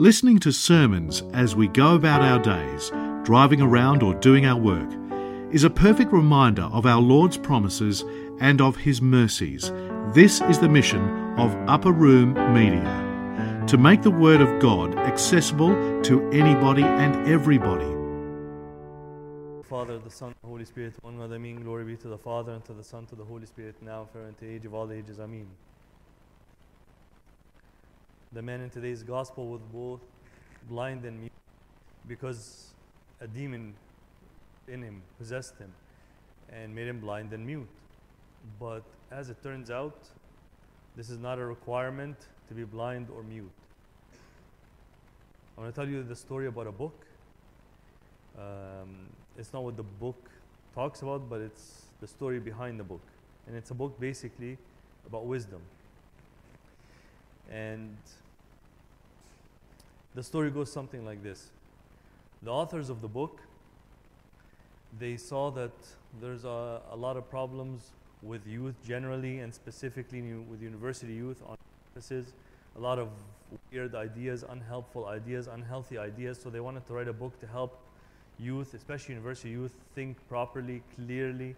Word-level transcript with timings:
Listening 0.00 0.38
to 0.38 0.52
sermons 0.52 1.24
as 1.32 1.56
we 1.56 1.66
go 1.66 1.96
about 1.96 2.22
our 2.22 2.38
days, 2.38 2.90
driving 3.24 3.60
around 3.60 4.00
or 4.00 4.14
doing 4.14 4.46
our 4.46 4.56
work, 4.56 4.88
is 5.52 5.64
a 5.64 5.70
perfect 5.70 6.12
reminder 6.12 6.62
of 6.62 6.86
our 6.86 7.00
Lord's 7.00 7.36
promises 7.36 8.04
and 8.38 8.60
of 8.60 8.76
His 8.76 9.02
mercies. 9.02 9.72
This 10.14 10.40
is 10.42 10.60
the 10.60 10.68
mission 10.68 11.02
of 11.36 11.52
Upper 11.68 11.90
Room 11.90 12.34
Media 12.54 13.64
to 13.66 13.76
make 13.76 14.02
the 14.02 14.10
Word 14.12 14.40
of 14.40 14.60
God 14.60 14.96
accessible 14.96 15.74
to 16.02 16.30
anybody 16.30 16.84
and 16.84 17.28
everybody. 17.28 17.92
Father, 19.68 19.98
the 19.98 20.10
Son, 20.10 20.32
the 20.40 20.48
Holy 20.48 20.64
Spirit, 20.64 20.94
one 21.02 21.18
God, 21.18 21.32
Amen. 21.32 21.60
Glory 21.64 21.84
be 21.84 21.96
to 21.96 22.06
the 22.06 22.18
Father, 22.18 22.52
and 22.52 22.64
to 22.66 22.72
the 22.72 22.84
Son, 22.84 23.04
to 23.06 23.16
the 23.16 23.24
Holy 23.24 23.46
Spirit, 23.46 23.74
now 23.82 24.06
forever, 24.12 24.28
and 24.28 24.38
to 24.38 24.44
the 24.44 24.54
age 24.54 24.64
of 24.64 24.74
all 24.74 24.92
ages. 24.92 25.18
Amen. 25.18 25.48
The 28.32 28.42
man 28.42 28.60
in 28.60 28.68
today's 28.68 29.02
gospel 29.02 29.46
was 29.48 29.62
both 29.72 30.00
blind 30.68 31.06
and 31.06 31.18
mute 31.18 31.32
because 32.06 32.74
a 33.22 33.26
demon 33.26 33.74
in 34.66 34.82
him 34.82 35.02
possessed 35.18 35.56
him 35.56 35.72
and 36.52 36.74
made 36.74 36.88
him 36.88 37.00
blind 37.00 37.32
and 37.32 37.46
mute. 37.46 37.66
But 38.60 38.82
as 39.10 39.30
it 39.30 39.42
turns 39.42 39.70
out, 39.70 39.96
this 40.94 41.08
is 41.08 41.18
not 41.18 41.38
a 41.38 41.46
requirement 41.46 42.16
to 42.48 42.54
be 42.54 42.64
blind 42.64 43.08
or 43.16 43.22
mute. 43.22 43.50
I'm 45.56 45.64
going 45.64 45.72
to 45.72 45.76
tell 45.76 45.88
you 45.88 46.02
the 46.02 46.16
story 46.16 46.48
about 46.48 46.66
a 46.66 46.72
book. 46.72 47.06
Um, 48.38 49.08
it's 49.38 49.54
not 49.54 49.64
what 49.64 49.78
the 49.78 49.82
book 49.82 50.28
talks 50.74 51.00
about, 51.00 51.30
but 51.30 51.40
it's 51.40 51.84
the 52.02 52.06
story 52.06 52.40
behind 52.40 52.78
the 52.78 52.84
book. 52.84 53.00
And 53.46 53.56
it's 53.56 53.70
a 53.70 53.74
book 53.74 53.98
basically 53.98 54.58
about 55.06 55.24
wisdom. 55.24 55.60
And 57.50 57.96
the 60.14 60.22
story 60.22 60.50
goes 60.50 60.70
something 60.70 61.04
like 61.04 61.22
this. 61.22 61.50
The 62.42 62.50
authors 62.50 62.90
of 62.90 63.00
the 63.00 63.08
book, 63.08 63.40
they 64.98 65.16
saw 65.16 65.50
that 65.52 65.72
there's 66.20 66.44
a, 66.44 66.80
a 66.90 66.96
lot 66.96 67.16
of 67.16 67.28
problems 67.28 67.90
with 68.22 68.46
youth 68.46 68.74
generally 68.86 69.38
and 69.40 69.54
specifically 69.54 70.22
with 70.22 70.62
university 70.62 71.14
youth 71.14 71.42
on 71.46 71.56
campuses. 71.96 72.26
A 72.76 72.80
lot 72.80 72.98
of 72.98 73.08
weird 73.72 73.94
ideas, 73.94 74.44
unhelpful 74.48 75.06
ideas, 75.06 75.46
unhealthy 75.46 75.98
ideas. 75.98 76.38
So 76.40 76.50
they 76.50 76.60
wanted 76.60 76.86
to 76.86 76.92
write 76.92 77.08
a 77.08 77.12
book 77.12 77.38
to 77.40 77.46
help 77.46 77.78
youth, 78.38 78.74
especially 78.74 79.14
university 79.14 79.50
youth, 79.50 79.72
think 79.94 80.16
properly, 80.28 80.82
clearly, 80.94 81.56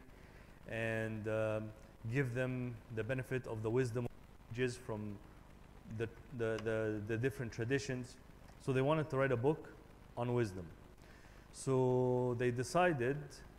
and 0.70 1.27
um, 1.28 1.64
give 2.12 2.34
them 2.34 2.75
the 2.97 3.04
benefit 3.04 3.47
of 3.47 3.62
the 3.62 3.70
wisdom 3.70 4.06
from 4.86 5.16
the, 5.98 6.08
the, 6.38 6.60
the, 6.64 7.00
the 7.08 7.16
different 7.16 7.52
traditions. 7.52 8.16
So 8.64 8.72
they 8.72 8.83
wanted 8.83 9.08
to 9.10 9.16
write 9.16 9.33
a 9.33 9.36
book 9.36 9.72
on 10.16 10.34
wisdom. 10.34 10.66
So 11.52 12.36
they 12.38 12.50
decided 12.50 13.16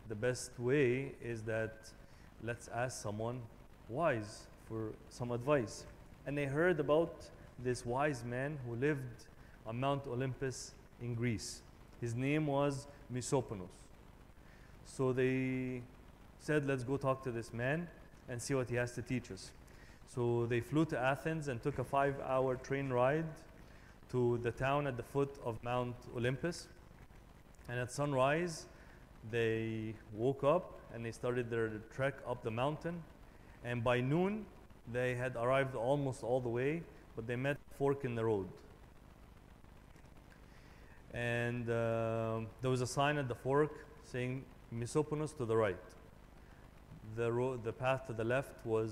the 0.08 0.14
best 0.14 0.58
way 0.58 1.12
is 1.22 1.42
that 1.42 1.90
let's 2.42 2.68
ask 2.68 3.02
someone 3.02 3.40
wise 3.88 4.46
for 4.66 4.92
some 5.10 5.30
advice. 5.30 5.84
And 6.26 6.36
they 6.36 6.46
heard 6.46 6.80
about 6.80 7.24
this 7.58 7.84
wise 7.84 8.24
man 8.24 8.58
who 8.66 8.74
lived 8.76 9.26
on 9.66 9.78
Mount 9.78 10.06
Olympus 10.06 10.72
in 11.00 11.14
Greece. 11.14 11.62
His 12.00 12.14
name 12.14 12.46
was 12.46 12.86
Misoponos. 13.12 13.68
So 14.84 15.12
they 15.12 15.82
said, 16.38 16.66
let's 16.66 16.84
go 16.84 16.96
talk 16.96 17.22
to 17.24 17.30
this 17.30 17.52
man 17.52 17.88
and 18.28 18.40
see 18.40 18.54
what 18.54 18.68
he 18.68 18.76
has 18.76 18.92
to 18.92 19.02
teach 19.02 19.30
us. 19.30 19.52
So 20.14 20.44
they 20.44 20.60
flew 20.60 20.84
to 20.86 20.98
Athens 20.98 21.48
and 21.48 21.62
took 21.62 21.78
a 21.78 21.84
five 21.84 22.14
hour 22.20 22.56
train 22.56 22.90
ride 22.90 23.24
to 24.10 24.38
the 24.42 24.50
town 24.50 24.86
at 24.86 24.98
the 24.98 25.02
foot 25.02 25.34
of 25.42 25.62
Mount 25.64 25.96
Olympus. 26.14 26.68
And 27.68 27.78
at 27.78 27.90
sunrise, 27.90 28.66
they 29.30 29.94
woke 30.12 30.44
up 30.44 30.80
and 30.94 31.04
they 31.04 31.12
started 31.12 31.48
their 31.48 31.70
trek 31.94 32.14
up 32.28 32.42
the 32.42 32.50
mountain. 32.50 33.02
And 33.64 33.82
by 33.82 34.00
noon, 34.00 34.44
they 34.92 35.14
had 35.14 35.34
arrived 35.36 35.74
almost 35.74 36.22
all 36.22 36.40
the 36.40 36.48
way, 36.48 36.82
but 37.16 37.26
they 37.26 37.36
met 37.36 37.56
a 37.56 37.74
fork 37.78 38.04
in 38.04 38.14
the 38.14 38.24
road. 38.24 38.48
And 41.14 41.70
uh, 41.70 42.40
there 42.60 42.70
was 42.70 42.82
a 42.82 42.86
sign 42.86 43.16
at 43.16 43.28
the 43.28 43.34
fork 43.34 43.86
saying 44.04 44.44
Misoponos 44.74 45.34
to 45.38 45.46
the 45.46 45.56
right. 45.56 45.76
The, 47.16 47.32
ro- 47.32 47.56
the 47.56 47.72
path 47.72 48.06
to 48.08 48.12
the 48.12 48.24
left 48.24 48.52
was 48.66 48.90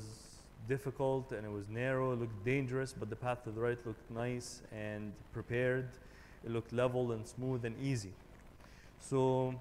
difficult 0.71 1.33
and 1.33 1.45
it 1.45 1.51
was 1.51 1.69
narrow, 1.69 2.13
it 2.13 2.21
looked 2.21 2.45
dangerous, 2.45 2.95
but 2.99 3.11
the 3.11 3.17
path 3.17 3.43
to 3.43 3.51
the 3.51 3.61
right 3.61 3.85
looked 3.85 4.09
nice 4.11 4.63
and 4.73 5.13
prepared. 5.33 5.89
It 6.45 6.53
looked 6.53 6.73
level 6.73 7.11
and 7.11 7.27
smooth 7.27 7.65
and 7.65 7.75
easy. 7.83 8.13
So 9.01 9.55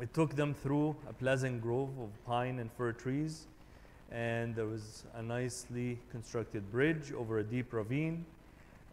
it 0.00 0.12
took 0.12 0.36
them 0.36 0.54
through 0.54 0.94
a 1.08 1.12
pleasant 1.14 1.62
grove 1.62 1.98
of 1.98 2.10
pine 2.26 2.58
and 2.58 2.70
fir 2.72 2.92
trees, 2.92 3.46
and 4.12 4.54
there 4.54 4.66
was 4.66 5.04
a 5.14 5.22
nicely 5.22 5.98
constructed 6.12 6.70
bridge 6.70 7.12
over 7.12 7.38
a 7.38 7.42
deep 7.42 7.72
ravine, 7.72 8.26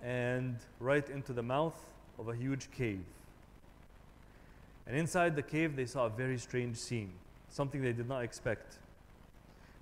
and 0.01 0.55
right 0.79 1.07
into 1.09 1.33
the 1.33 1.43
mouth 1.43 1.79
of 2.17 2.29
a 2.29 2.35
huge 2.35 2.72
cave. 2.72 3.03
And 4.88 4.95
inside 4.97 5.35
the 5.35 5.43
cave, 5.43 5.75
they 5.75 5.85
saw 5.85 6.05
a 6.05 6.09
very 6.09 6.38
strange 6.38 6.78
scene, 6.78 7.11
something 7.49 7.81
they 7.81 7.93
did 7.93 8.07
not 8.07 8.23
expect. 8.23 8.78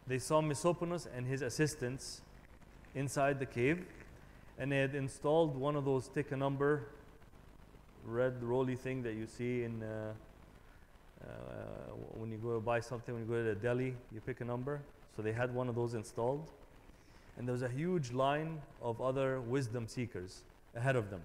They 0.09 0.17
saw 0.17 0.41
Misoponos 0.41 1.07
and 1.15 1.27
his 1.27 1.43
assistants 1.43 2.21
inside 2.95 3.39
the 3.39 3.45
cave, 3.45 3.85
and 4.57 4.71
they 4.71 4.79
had 4.79 4.95
installed 4.95 5.55
one 5.55 5.75
of 5.75 5.85
those 5.85 6.07
take 6.07 6.31
a 6.31 6.35
number 6.35 6.87
red 8.03 8.41
rolly 8.41 8.75
thing 8.75 9.03
that 9.03 9.13
you 9.13 9.27
see 9.27 9.63
in 9.63 9.83
uh, 9.83 10.13
uh, 11.21 11.27
when 12.17 12.31
you 12.31 12.37
go 12.37 12.59
buy 12.59 12.79
something, 12.79 13.13
when 13.13 13.23
you 13.23 13.29
go 13.29 13.37
to 13.37 13.43
the 13.43 13.55
deli, 13.55 13.95
you 14.11 14.19
pick 14.19 14.41
a 14.41 14.45
number. 14.45 14.81
So 15.15 15.21
they 15.21 15.31
had 15.31 15.53
one 15.53 15.69
of 15.69 15.75
those 15.75 15.93
installed. 15.93 16.49
And 17.37 17.47
there 17.47 17.53
was 17.53 17.61
a 17.61 17.69
huge 17.69 18.11
line 18.11 18.63
of 18.81 18.99
other 19.01 19.41
wisdom 19.41 19.87
seekers 19.87 20.41
ahead 20.75 20.95
of 20.95 21.11
them. 21.11 21.21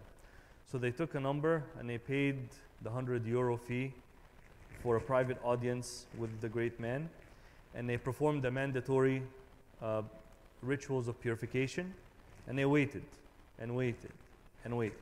So 0.71 0.77
they 0.77 0.91
took 0.91 1.15
a 1.15 1.21
number 1.21 1.65
and 1.79 1.89
they 1.89 1.99
paid 1.99 2.37
the 2.83 2.91
100 2.91 3.27
euro 3.27 3.57
fee 3.57 3.95
for 4.83 4.97
a 4.97 5.01
private 5.01 5.39
audience 5.43 6.05
with 6.19 6.43
the 6.43 6.49
great 6.51 6.79
man. 6.79 7.09
And 7.75 7.89
they 7.89 7.97
performed 7.97 8.43
the 8.43 8.51
mandatory 8.51 9.23
uh, 9.83 10.03
rituals 10.63 11.09
of 11.09 11.21
purification. 11.21 11.93
And 12.47 12.59
they 12.59 12.65
waited 12.65 13.03
and 13.59 13.75
waited 13.75 14.13
and 14.65 14.77
waited 14.77 14.99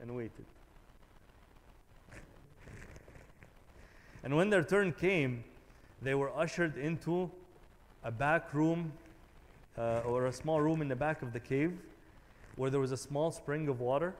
and 0.00 0.14
waited. 0.14 0.44
And 4.22 4.36
when 4.36 4.50
their 4.50 4.62
turn 4.62 4.92
came, 4.92 5.44
they 6.02 6.14
were 6.14 6.30
ushered 6.36 6.76
into 6.76 7.30
a 8.04 8.10
back 8.10 8.52
room 8.54 8.92
uh, 9.78 10.00
or 10.06 10.26
a 10.26 10.32
small 10.32 10.60
room 10.60 10.82
in 10.82 10.88
the 10.88 10.96
back 10.96 11.22
of 11.22 11.32
the 11.32 11.40
cave 11.40 11.72
where 12.56 12.70
there 12.70 12.80
was 12.80 12.92
a 12.92 12.96
small 12.96 13.30
spring 13.30 13.68
of 13.68 13.80
water 13.80 14.14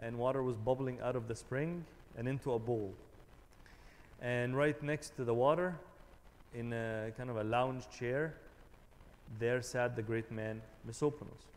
and 0.00 0.18
water 0.18 0.42
was 0.42 0.56
bubbling 0.56 1.00
out 1.00 1.16
of 1.16 1.28
the 1.28 1.34
spring 1.34 1.84
and 2.16 2.28
into 2.28 2.52
a 2.52 2.58
bowl. 2.58 2.92
And 4.22 4.56
right 4.56 4.80
next 4.82 5.16
to 5.16 5.24
the 5.24 5.34
water, 5.34 5.76
in 6.54 6.72
a 6.72 7.10
kind 7.16 7.28
of 7.28 7.36
a 7.36 7.44
lounge 7.44 7.90
chair, 7.90 8.34
there 9.40 9.60
sat 9.60 9.96
the 9.96 10.02
great 10.02 10.30
man 10.30 10.62
Misoponos. 10.88 11.48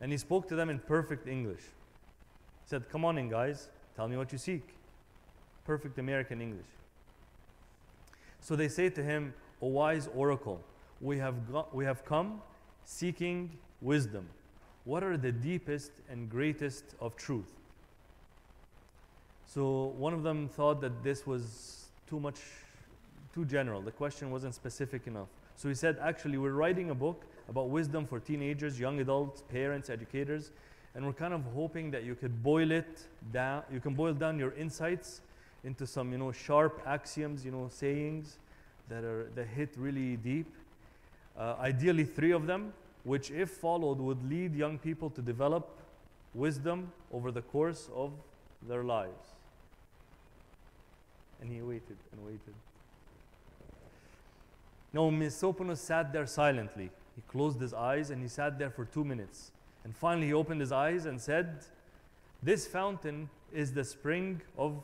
And 0.00 0.10
he 0.10 0.18
spoke 0.18 0.48
to 0.48 0.56
them 0.56 0.70
in 0.70 0.78
perfect 0.78 1.26
English. 1.26 1.62
He 1.62 2.68
said, 2.68 2.88
Come 2.88 3.04
on 3.04 3.18
in, 3.18 3.28
guys, 3.28 3.68
tell 3.94 4.08
me 4.08 4.16
what 4.16 4.32
you 4.32 4.38
seek. 4.38 4.62
Perfect 5.64 5.98
American 5.98 6.40
English. 6.40 6.66
So 8.40 8.56
they 8.56 8.68
say 8.68 8.88
to 8.90 9.02
him, 9.02 9.34
O 9.60 9.68
wise 9.68 10.08
oracle, 10.14 10.62
we 11.00 11.18
have, 11.18 11.50
got, 11.50 11.74
we 11.74 11.84
have 11.84 12.04
come 12.04 12.40
seeking 12.84 13.50
wisdom. 13.80 14.28
What 14.86 15.02
are 15.02 15.16
the 15.16 15.32
deepest 15.32 15.90
and 16.08 16.30
greatest 16.30 16.84
of 17.00 17.16
truth? 17.16 17.52
So 19.44 19.92
one 19.98 20.14
of 20.14 20.22
them 20.22 20.48
thought 20.48 20.80
that 20.80 21.02
this 21.02 21.26
was 21.26 21.86
too 22.08 22.20
much, 22.20 22.38
too 23.34 23.44
general. 23.44 23.80
The 23.82 23.90
question 23.90 24.30
wasn't 24.30 24.54
specific 24.54 25.08
enough. 25.08 25.26
So 25.56 25.68
he 25.68 25.74
said, 25.74 25.98
Actually, 26.00 26.38
we're 26.38 26.52
writing 26.52 26.90
a 26.90 26.94
book 26.94 27.24
about 27.48 27.68
wisdom 27.68 28.06
for 28.06 28.20
teenagers, 28.20 28.78
young 28.78 29.00
adults, 29.00 29.42
parents, 29.42 29.90
educators, 29.90 30.52
and 30.94 31.04
we're 31.04 31.12
kind 31.12 31.34
of 31.34 31.42
hoping 31.52 31.90
that 31.90 32.04
you 32.04 32.14
could 32.14 32.42
boil 32.44 32.70
it 32.70 33.06
down. 33.32 33.64
You 33.72 33.80
can 33.80 33.94
boil 33.94 34.14
down 34.14 34.38
your 34.38 34.52
insights 34.52 35.20
into 35.64 35.84
some, 35.84 36.12
you 36.12 36.18
know, 36.18 36.30
sharp 36.30 36.80
axioms, 36.86 37.44
you 37.44 37.50
know, 37.50 37.68
sayings 37.72 38.38
that 38.88 39.02
are 39.02 39.30
that 39.34 39.48
hit 39.48 39.70
really 39.76 40.16
deep. 40.16 40.46
Uh, 41.36 41.56
ideally, 41.58 42.04
three 42.04 42.30
of 42.30 42.46
them, 42.46 42.72
which, 43.06 43.30
if 43.30 43.50
followed, 43.50 43.98
would 43.98 44.28
lead 44.28 44.52
young 44.52 44.78
people 44.78 45.08
to 45.08 45.22
develop 45.22 45.78
wisdom 46.34 46.92
over 47.12 47.30
the 47.30 47.40
course 47.40 47.88
of 47.94 48.10
their 48.68 48.82
lives. 48.82 49.36
And 51.40 51.52
he 51.52 51.62
waited 51.62 51.96
and 52.10 52.26
waited 52.26 52.54
Now, 54.92 55.08
Misoponos 55.10 55.76
sat 55.76 56.12
there 56.12 56.26
silently. 56.26 56.90
He 57.14 57.22
closed 57.28 57.60
his 57.60 57.72
eyes 57.72 58.10
and 58.10 58.20
he 58.22 58.28
sat 58.28 58.58
there 58.58 58.70
for 58.70 58.84
two 58.86 59.04
minutes. 59.04 59.52
And 59.84 59.94
finally, 59.94 60.26
he 60.26 60.32
opened 60.32 60.60
his 60.60 60.72
eyes 60.72 61.06
and 61.06 61.20
said, 61.20 61.64
This 62.42 62.66
fountain 62.66 63.30
is 63.52 63.72
the 63.72 63.84
spring 63.84 64.40
of 64.58 64.82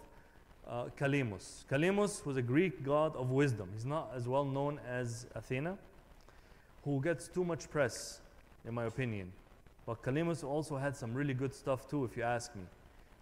uh, 0.68 0.84
Kalemos. 0.96 2.24
Was 2.24 2.36
a 2.36 2.42
Greek 2.42 2.84
god 2.84 3.16
of 3.16 3.30
wisdom. 3.30 3.70
He's 3.74 3.84
not 3.84 4.12
as 4.14 4.28
well 4.28 4.44
known 4.44 4.78
as 4.88 5.26
Athena, 5.34 5.76
who 6.84 7.00
gets 7.00 7.28
too 7.28 7.44
much 7.44 7.70
press, 7.70 8.20
in 8.66 8.74
my 8.74 8.84
opinion. 8.84 9.32
But 9.86 10.02
Kalimus 10.02 10.44
also 10.44 10.76
had 10.76 10.96
some 10.96 11.14
really 11.14 11.34
good 11.34 11.54
stuff 11.54 11.88
too, 11.88 12.04
if 12.04 12.16
you 12.16 12.22
ask 12.22 12.54
me, 12.54 12.62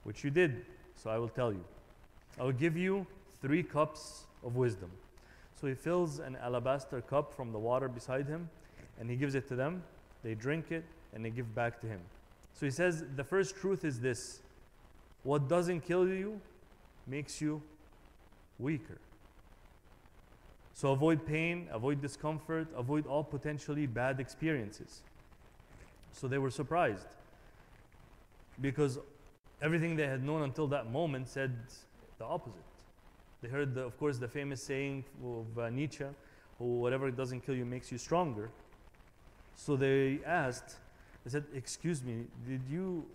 which 0.04 0.24
you 0.24 0.30
did. 0.30 0.64
So 0.96 1.10
I 1.10 1.18
will 1.18 1.28
tell 1.28 1.52
you. 1.52 1.64
I 2.38 2.44
will 2.44 2.52
give 2.52 2.76
you 2.76 3.06
three 3.40 3.62
cups 3.62 4.24
of 4.44 4.56
wisdom. 4.56 4.90
So 5.60 5.66
he 5.66 5.74
fills 5.74 6.18
an 6.18 6.36
alabaster 6.36 7.00
cup 7.00 7.34
from 7.34 7.52
the 7.52 7.58
water 7.58 7.88
beside 7.88 8.26
him 8.26 8.48
and 8.98 9.10
he 9.10 9.16
gives 9.16 9.34
it 9.34 9.48
to 9.48 9.56
them. 9.56 9.82
They 10.22 10.34
drink 10.34 10.70
it 10.70 10.84
and 11.14 11.24
they 11.24 11.30
give 11.30 11.54
back 11.54 11.80
to 11.80 11.86
him. 11.86 12.00
So 12.54 12.66
he 12.66 12.72
says 12.72 13.04
the 13.16 13.24
first 13.24 13.56
truth 13.56 13.84
is 13.84 14.00
this 14.00 14.40
what 15.22 15.48
doesn't 15.48 15.82
kill 15.82 16.08
you 16.08 16.40
makes 17.06 17.40
you 17.40 17.62
weaker. 18.58 18.98
So 20.74 20.92
avoid 20.92 21.26
pain, 21.26 21.68
avoid 21.70 22.00
discomfort, 22.00 22.68
avoid 22.76 23.06
all 23.06 23.24
potentially 23.24 23.86
bad 23.86 24.20
experiences. 24.20 25.02
So 26.12 26.28
they 26.28 26.38
were 26.38 26.50
surprised 26.50 27.06
because 28.60 28.98
everything 29.62 29.96
they 29.96 30.06
had 30.06 30.24
known 30.24 30.42
until 30.42 30.66
that 30.68 30.90
moment 30.90 31.28
said 31.28 31.56
the 32.18 32.24
opposite. 32.24 32.60
They 33.42 33.48
heard, 33.48 33.74
the, 33.74 33.82
of 33.82 33.98
course, 33.98 34.18
the 34.18 34.28
famous 34.28 34.62
saying 34.62 35.04
of 35.24 35.58
uh, 35.58 35.70
Nietzsche, 35.70 36.04
who 36.58 36.78
whatever 36.80 37.10
doesn't 37.10 37.40
kill 37.44 37.54
you 37.54 37.64
makes 37.64 37.90
you 37.90 37.98
stronger. 37.98 38.50
So 39.56 39.76
they 39.76 40.20
asked, 40.26 40.76
they 41.24 41.30
said, 41.30 41.44
Excuse 41.54 42.02
me, 42.02 42.24
did 42.46 42.60
you 42.70 43.06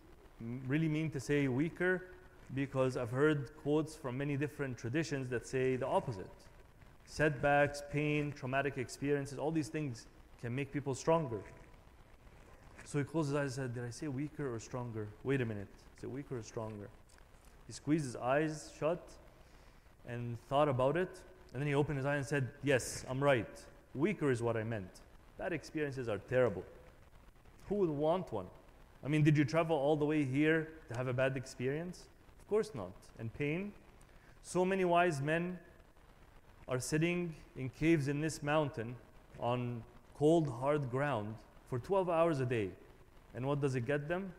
really 0.67 0.87
mean 0.87 1.11
to 1.11 1.19
say 1.19 1.47
weaker? 1.47 2.05
Because 2.53 2.97
I've 2.97 3.11
heard 3.11 3.49
quotes 3.61 3.95
from 3.95 4.17
many 4.17 4.37
different 4.37 4.77
traditions 4.77 5.29
that 5.29 5.47
say 5.47 5.75
the 5.75 5.87
opposite. 5.87 6.29
Setbacks, 7.05 7.83
pain, 7.91 8.33
traumatic 8.35 8.77
experiences, 8.77 9.37
all 9.37 9.51
these 9.51 9.67
things 9.67 10.07
can 10.41 10.53
make 10.55 10.71
people 10.71 10.95
stronger. 10.95 11.41
So 12.83 12.99
he 12.99 13.03
closed 13.03 13.29
his 13.29 13.35
eyes 13.35 13.57
and 13.57 13.73
said, 13.73 13.75
Did 13.75 13.85
I 13.85 13.89
say 13.89 14.07
weaker 14.07 14.53
or 14.53 14.59
stronger? 14.59 15.07
Wait 15.23 15.41
a 15.41 15.45
minute. 15.45 15.67
Is 15.97 16.03
it 16.03 16.11
weaker 16.11 16.37
or 16.37 16.43
stronger? 16.43 16.87
He 17.67 17.73
squeezed 17.73 18.05
his 18.05 18.15
eyes 18.15 18.71
shut 18.79 19.01
and 20.07 20.37
thought 20.49 20.69
about 20.69 20.97
it. 20.97 21.09
And 21.53 21.61
then 21.61 21.67
he 21.67 21.73
opened 21.73 21.97
his 21.97 22.05
eye 22.05 22.17
and 22.17 22.25
said, 22.25 22.49
Yes, 22.63 23.05
I'm 23.09 23.23
right. 23.23 23.47
Weaker 23.93 24.29
is 24.29 24.43
what 24.43 24.57
I 24.57 24.63
meant. 24.63 24.89
Bad 25.37 25.53
experiences 25.53 26.09
are 26.09 26.19
terrible. 26.29 26.63
Who 27.69 27.75
would 27.75 27.89
want 27.89 28.31
one? 28.31 28.47
I 29.03 29.07
mean, 29.07 29.23
did 29.23 29.37
you 29.37 29.45
travel 29.45 29.75
all 29.75 29.95
the 29.95 30.05
way 30.05 30.23
here 30.23 30.69
to 30.89 30.97
have 30.97 31.07
a 31.07 31.13
bad 31.13 31.37
experience? 31.37 32.03
Of 32.41 32.49
course 32.49 32.71
not. 32.75 32.91
And 33.19 33.33
pain? 33.33 33.71
So 34.43 34.63
many 34.63 34.85
wise 34.85 35.21
men 35.21 35.57
are 36.67 36.79
sitting 36.79 37.35
in 37.57 37.69
caves 37.69 38.07
in 38.07 38.21
this 38.21 38.41
mountain 38.41 38.95
on 39.39 39.83
cold, 40.17 40.49
hard 40.49 40.89
ground 40.89 41.35
for 41.69 41.79
12 41.79 42.09
hours 42.09 42.39
a 42.39 42.45
day. 42.45 42.69
And 43.35 43.45
what 43.45 43.61
does 43.61 43.75
it 43.75 43.85
get 43.85 44.07
them? 44.07 44.31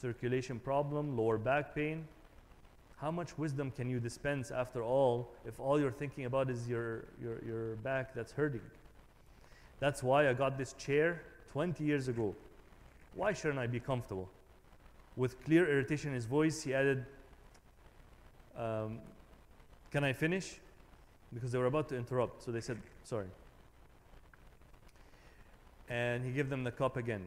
Circulation 0.00 0.58
problem, 0.58 1.16
lower 1.16 1.38
back 1.38 1.74
pain. 1.74 2.06
How 2.98 3.10
much 3.10 3.36
wisdom 3.36 3.70
can 3.70 3.90
you 3.90 4.00
dispense 4.00 4.50
after 4.50 4.82
all 4.82 5.28
if 5.44 5.58
all 5.60 5.80
you're 5.80 5.90
thinking 5.90 6.24
about 6.24 6.50
is 6.50 6.68
your, 6.68 7.04
your, 7.20 7.42
your 7.44 7.76
back 7.76 8.14
that's 8.14 8.32
hurting? 8.32 8.62
That's 9.80 10.02
why 10.02 10.28
I 10.28 10.32
got 10.32 10.56
this 10.56 10.72
chair 10.74 11.22
20 11.52 11.84
years 11.84 12.08
ago. 12.08 12.34
Why 13.14 13.32
shouldn't 13.32 13.58
I 13.58 13.66
be 13.66 13.80
comfortable? 13.80 14.28
With 15.16 15.42
clear 15.44 15.68
irritation 15.68 16.10
in 16.10 16.14
his 16.14 16.26
voice, 16.26 16.62
he 16.62 16.74
added, 16.74 17.04
um, 18.56 18.98
Can 19.90 20.04
I 20.04 20.12
finish? 20.12 20.58
Because 21.32 21.52
they 21.52 21.58
were 21.58 21.66
about 21.66 21.88
to 21.90 21.96
interrupt. 21.96 22.44
So 22.44 22.52
they 22.52 22.60
said, 22.60 22.78
Sorry. 23.04 23.26
And 25.88 26.24
he 26.24 26.32
gave 26.32 26.48
them 26.48 26.64
the 26.64 26.72
cup 26.72 26.96
again. 26.96 27.22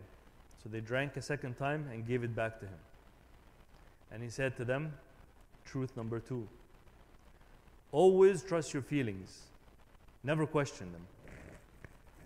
So 0.63 0.69
they 0.69 0.81
drank 0.81 1.15
a 1.15 1.21
second 1.21 1.57
time 1.57 1.87
and 1.91 2.05
gave 2.05 2.23
it 2.23 2.35
back 2.35 2.59
to 2.59 2.65
him. 2.65 2.79
And 4.11 4.21
he 4.23 4.29
said 4.29 4.57
to 4.57 4.65
them, 4.65 4.93
Truth 5.65 5.95
number 5.95 6.19
two 6.19 6.47
always 7.91 8.43
trust 8.43 8.73
your 8.73 8.83
feelings, 8.83 9.43
never 10.23 10.45
question 10.45 10.91
them. 10.91 11.01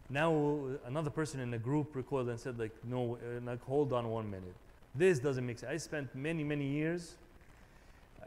Now, 0.09 0.59
another 0.85 1.09
person 1.09 1.39
in 1.39 1.49
the 1.49 1.57
group 1.57 1.95
recoiled 1.95 2.29
and 2.29 2.39
said, 2.39 2.59
like, 2.59 2.73
no, 2.83 3.15
uh, 3.15 3.39
like, 3.45 3.63
hold 3.63 3.93
on 3.93 4.09
one 4.09 4.29
minute. 4.29 4.53
This 4.93 5.17
doesn't 5.17 5.45
make 5.45 5.59
sense. 5.59 5.71
I 5.71 5.77
spent 5.77 6.13
many, 6.13 6.43
many 6.43 6.67
years 6.67 7.15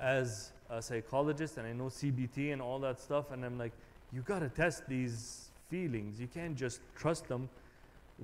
as 0.01 0.51
a 0.71 0.83
psychologist 0.83 1.57
and 1.59 1.67
I 1.67 1.73
know 1.73 1.85
CBT 1.85 2.53
and 2.53 2.61
all 2.61 2.79
that 2.81 3.01
stuff, 3.01 3.31
and 3.31 3.45
I'm 3.45 3.59
like, 3.59 3.73
you 4.13 4.23
gotta 4.23 4.49
test 4.49 4.89
these 4.89 5.51
feelings. 5.69 6.21
You 6.21 6.27
can't 6.27 6.57
just 6.57 6.81
trust 6.97 7.29
them 7.29 7.49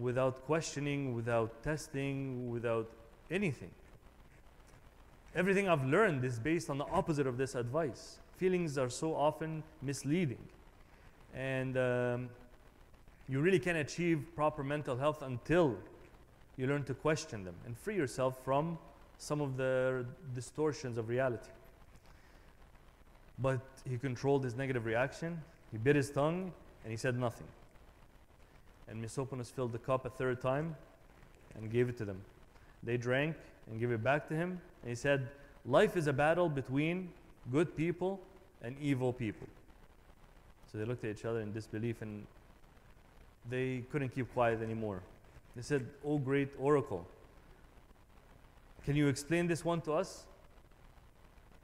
without 0.01 0.45
questioning, 0.47 1.15
without 1.15 1.63
testing, 1.63 2.51
without 2.51 2.89
anything. 3.31 3.71
Everything 5.35 5.69
I've 5.69 5.85
learned 5.85 6.25
is 6.25 6.39
based 6.39 6.69
on 6.69 6.79
the 6.79 6.85
opposite 6.87 7.27
of 7.27 7.37
this 7.37 7.55
advice. 7.55 8.19
Feelings 8.37 8.77
are 8.77 8.91
so 8.91 9.15
often 9.15 9.63
misleading. 9.81 10.39
And 11.35 11.77
um, 11.79 12.29
you 13.29 13.41
really 13.41 13.59
can't 13.59 13.79
achieve 13.79 14.25
proper 14.37 14.63
mental 14.63 14.97
health 14.97 15.23
until 15.23 15.79
you 16.57 16.67
learn 16.67 16.85
to 16.85 16.95
question 16.95 17.45
them 17.45 17.55
and 17.65 17.77
free 17.79 17.97
yourself 17.97 18.45
from 18.45 18.79
some 19.17 19.41
of 19.41 19.57
the 19.57 20.05
distortions 20.35 20.99
of 20.99 21.09
reality. 21.09 21.49
But 23.43 23.61
he 23.89 23.99
controlled 23.99 24.45
his 24.45 24.55
negative 24.55 24.87
reaction, 24.87 25.43
he 25.73 25.79
bit 25.79 25.97
his 25.97 26.11
tongue, 26.11 26.53
and 26.85 26.91
he 26.91 26.97
said 26.97 27.19
nothing. 27.19 27.47
And 28.89 29.05
Misoponos 29.05 29.51
filled 29.51 29.73
the 29.73 29.79
cup 29.79 30.07
a 30.07 30.11
third 30.11 30.41
time 30.41 30.77
and 31.57 31.71
gave 31.71 31.89
it 31.89 31.97
to 31.99 32.05
them. 32.05 32.21
They 32.83 32.97
drank 32.97 33.37
and 33.69 33.81
gave 33.81 33.91
it 33.91 34.03
back 34.03 34.29
to 34.29 34.35
him, 34.35 34.61
and 34.83 34.89
he 34.89 34.95
said, 34.95 35.29
Life 35.67 35.97
is 35.97 36.07
a 36.07 36.13
battle 36.13 36.49
between 36.49 37.11
good 37.51 37.77
people 37.77 38.21
and 38.63 38.77
evil 38.81 39.13
people. 39.13 39.47
So 40.71 40.79
they 40.79 40.85
looked 40.85 41.05
at 41.05 41.11
each 41.11 41.25
other 41.25 41.41
in 41.41 41.53
disbelief 41.53 42.01
and 42.01 42.27
they 43.51 43.85
couldn't 43.91 44.11
keep 44.11 44.33
quiet 44.33 44.63
anymore. 44.63 45.03
They 45.55 45.63
said, 45.63 45.87
Oh, 46.05 46.19
great 46.19 46.49
oracle, 46.59 47.07
can 48.85 48.97
you 48.97 49.09
explain 49.09 49.47
this 49.47 49.65
one 49.65 49.81
to 49.83 49.93
us? 49.93 50.25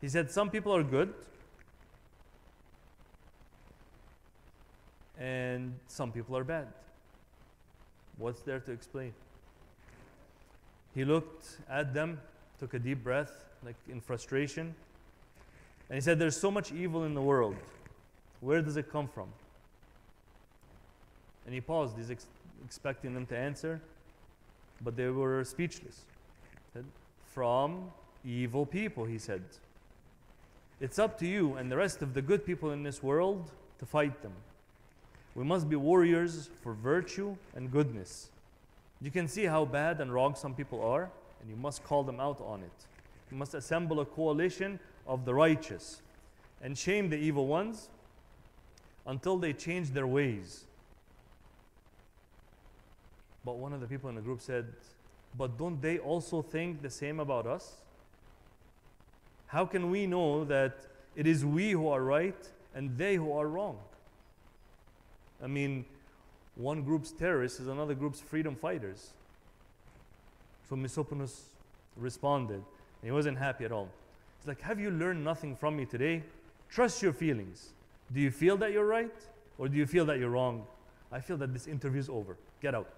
He 0.00 0.08
said, 0.08 0.30
Some 0.30 0.50
people 0.50 0.74
are 0.74 0.82
good, 0.82 1.14
and 5.18 5.74
some 5.88 6.12
people 6.12 6.36
are 6.36 6.44
bad. 6.44 6.68
What's 8.16 8.40
there 8.42 8.60
to 8.60 8.72
explain? 8.72 9.12
He 10.94 11.04
looked 11.04 11.58
at 11.68 11.94
them, 11.94 12.20
took 12.58 12.74
a 12.74 12.78
deep 12.78 13.02
breath, 13.04 13.44
like 13.64 13.76
in 13.88 14.00
frustration, 14.00 14.74
and 15.88 15.96
he 15.96 16.00
said, 16.00 16.18
There's 16.18 16.36
so 16.36 16.50
much 16.50 16.72
evil 16.72 17.04
in 17.04 17.14
the 17.14 17.22
world. 17.22 17.56
Where 18.40 18.62
does 18.62 18.76
it 18.76 18.90
come 18.90 19.08
from? 19.08 19.28
And 21.46 21.54
he 21.54 21.60
paused. 21.60 21.96
He's 21.96 22.10
ex- 22.10 22.26
expecting 22.64 23.14
them 23.14 23.26
to 23.26 23.36
answer, 23.36 23.80
but 24.82 24.96
they 24.96 25.08
were 25.08 25.44
speechless. 25.44 26.02
From 27.32 27.90
evil 28.24 28.66
people, 28.66 29.04
he 29.04 29.18
said. 29.18 29.42
It's 30.80 30.98
up 30.98 31.18
to 31.18 31.26
you 31.26 31.54
and 31.54 31.70
the 31.70 31.76
rest 31.76 32.02
of 32.02 32.14
the 32.14 32.22
good 32.22 32.44
people 32.44 32.70
in 32.70 32.82
this 32.82 33.02
world 33.02 33.50
to 33.78 33.86
fight 33.86 34.22
them. 34.22 34.32
We 35.38 35.44
must 35.44 35.68
be 35.68 35.76
warriors 35.76 36.50
for 36.64 36.74
virtue 36.74 37.36
and 37.54 37.70
goodness. 37.70 38.30
You 39.00 39.12
can 39.12 39.28
see 39.28 39.44
how 39.44 39.66
bad 39.66 40.00
and 40.00 40.12
wrong 40.12 40.34
some 40.34 40.52
people 40.52 40.82
are, 40.82 41.12
and 41.40 41.48
you 41.48 41.54
must 41.54 41.84
call 41.84 42.02
them 42.02 42.18
out 42.18 42.40
on 42.40 42.64
it. 42.64 42.72
You 43.30 43.36
must 43.36 43.54
assemble 43.54 44.00
a 44.00 44.04
coalition 44.04 44.80
of 45.06 45.24
the 45.24 45.32
righteous 45.32 46.02
and 46.60 46.76
shame 46.76 47.08
the 47.08 47.16
evil 47.16 47.46
ones 47.46 47.88
until 49.06 49.38
they 49.38 49.52
change 49.52 49.90
their 49.90 50.08
ways. 50.08 50.64
But 53.44 53.58
one 53.58 53.72
of 53.72 53.80
the 53.80 53.86
people 53.86 54.08
in 54.08 54.16
the 54.16 54.22
group 54.22 54.40
said, 54.40 54.66
But 55.36 55.56
don't 55.56 55.80
they 55.80 56.00
also 56.00 56.42
think 56.42 56.82
the 56.82 56.90
same 56.90 57.20
about 57.20 57.46
us? 57.46 57.76
How 59.46 59.66
can 59.66 59.88
we 59.88 60.04
know 60.08 60.44
that 60.46 60.80
it 61.14 61.28
is 61.28 61.44
we 61.44 61.70
who 61.70 61.86
are 61.86 62.02
right 62.02 62.48
and 62.74 62.98
they 62.98 63.14
who 63.14 63.32
are 63.32 63.46
wrong? 63.46 63.78
I 65.42 65.46
mean, 65.46 65.84
one 66.56 66.82
group's 66.82 67.12
terrorists 67.12 67.60
is 67.60 67.68
another 67.68 67.94
group's 67.94 68.20
freedom 68.20 68.56
fighters. 68.56 69.10
So 70.68 70.76
Misoponos 70.76 71.40
responded, 71.96 72.62
he 73.02 73.10
wasn't 73.10 73.38
happy 73.38 73.64
at 73.64 73.72
all. 73.72 73.88
He's 74.38 74.48
like, 74.48 74.60
Have 74.60 74.80
you 74.80 74.90
learned 74.90 75.24
nothing 75.24 75.56
from 75.56 75.76
me 75.76 75.84
today? 75.84 76.22
Trust 76.68 77.02
your 77.02 77.12
feelings. 77.12 77.70
Do 78.12 78.20
you 78.20 78.30
feel 78.30 78.56
that 78.58 78.72
you're 78.72 78.86
right 78.86 79.14
or 79.56 79.68
do 79.68 79.76
you 79.76 79.86
feel 79.86 80.04
that 80.06 80.18
you're 80.18 80.30
wrong? 80.30 80.66
I 81.10 81.20
feel 81.20 81.36
that 81.38 81.52
this 81.52 81.66
interview 81.66 82.00
is 82.00 82.08
over. 82.08 82.36
Get 82.60 82.74
out. 82.74 82.88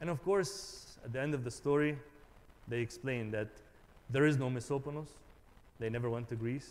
And 0.00 0.10
of 0.10 0.22
course, 0.22 0.98
at 1.04 1.12
the 1.12 1.20
end 1.20 1.34
of 1.34 1.44
the 1.44 1.50
story, 1.50 1.98
they 2.68 2.80
explain 2.80 3.30
that 3.32 3.48
there 4.10 4.26
is 4.26 4.36
no 4.36 4.50
Misoponos. 4.50 5.08
They 5.80 5.88
never 5.88 6.10
went 6.10 6.28
to 6.28 6.36
Greece. 6.36 6.70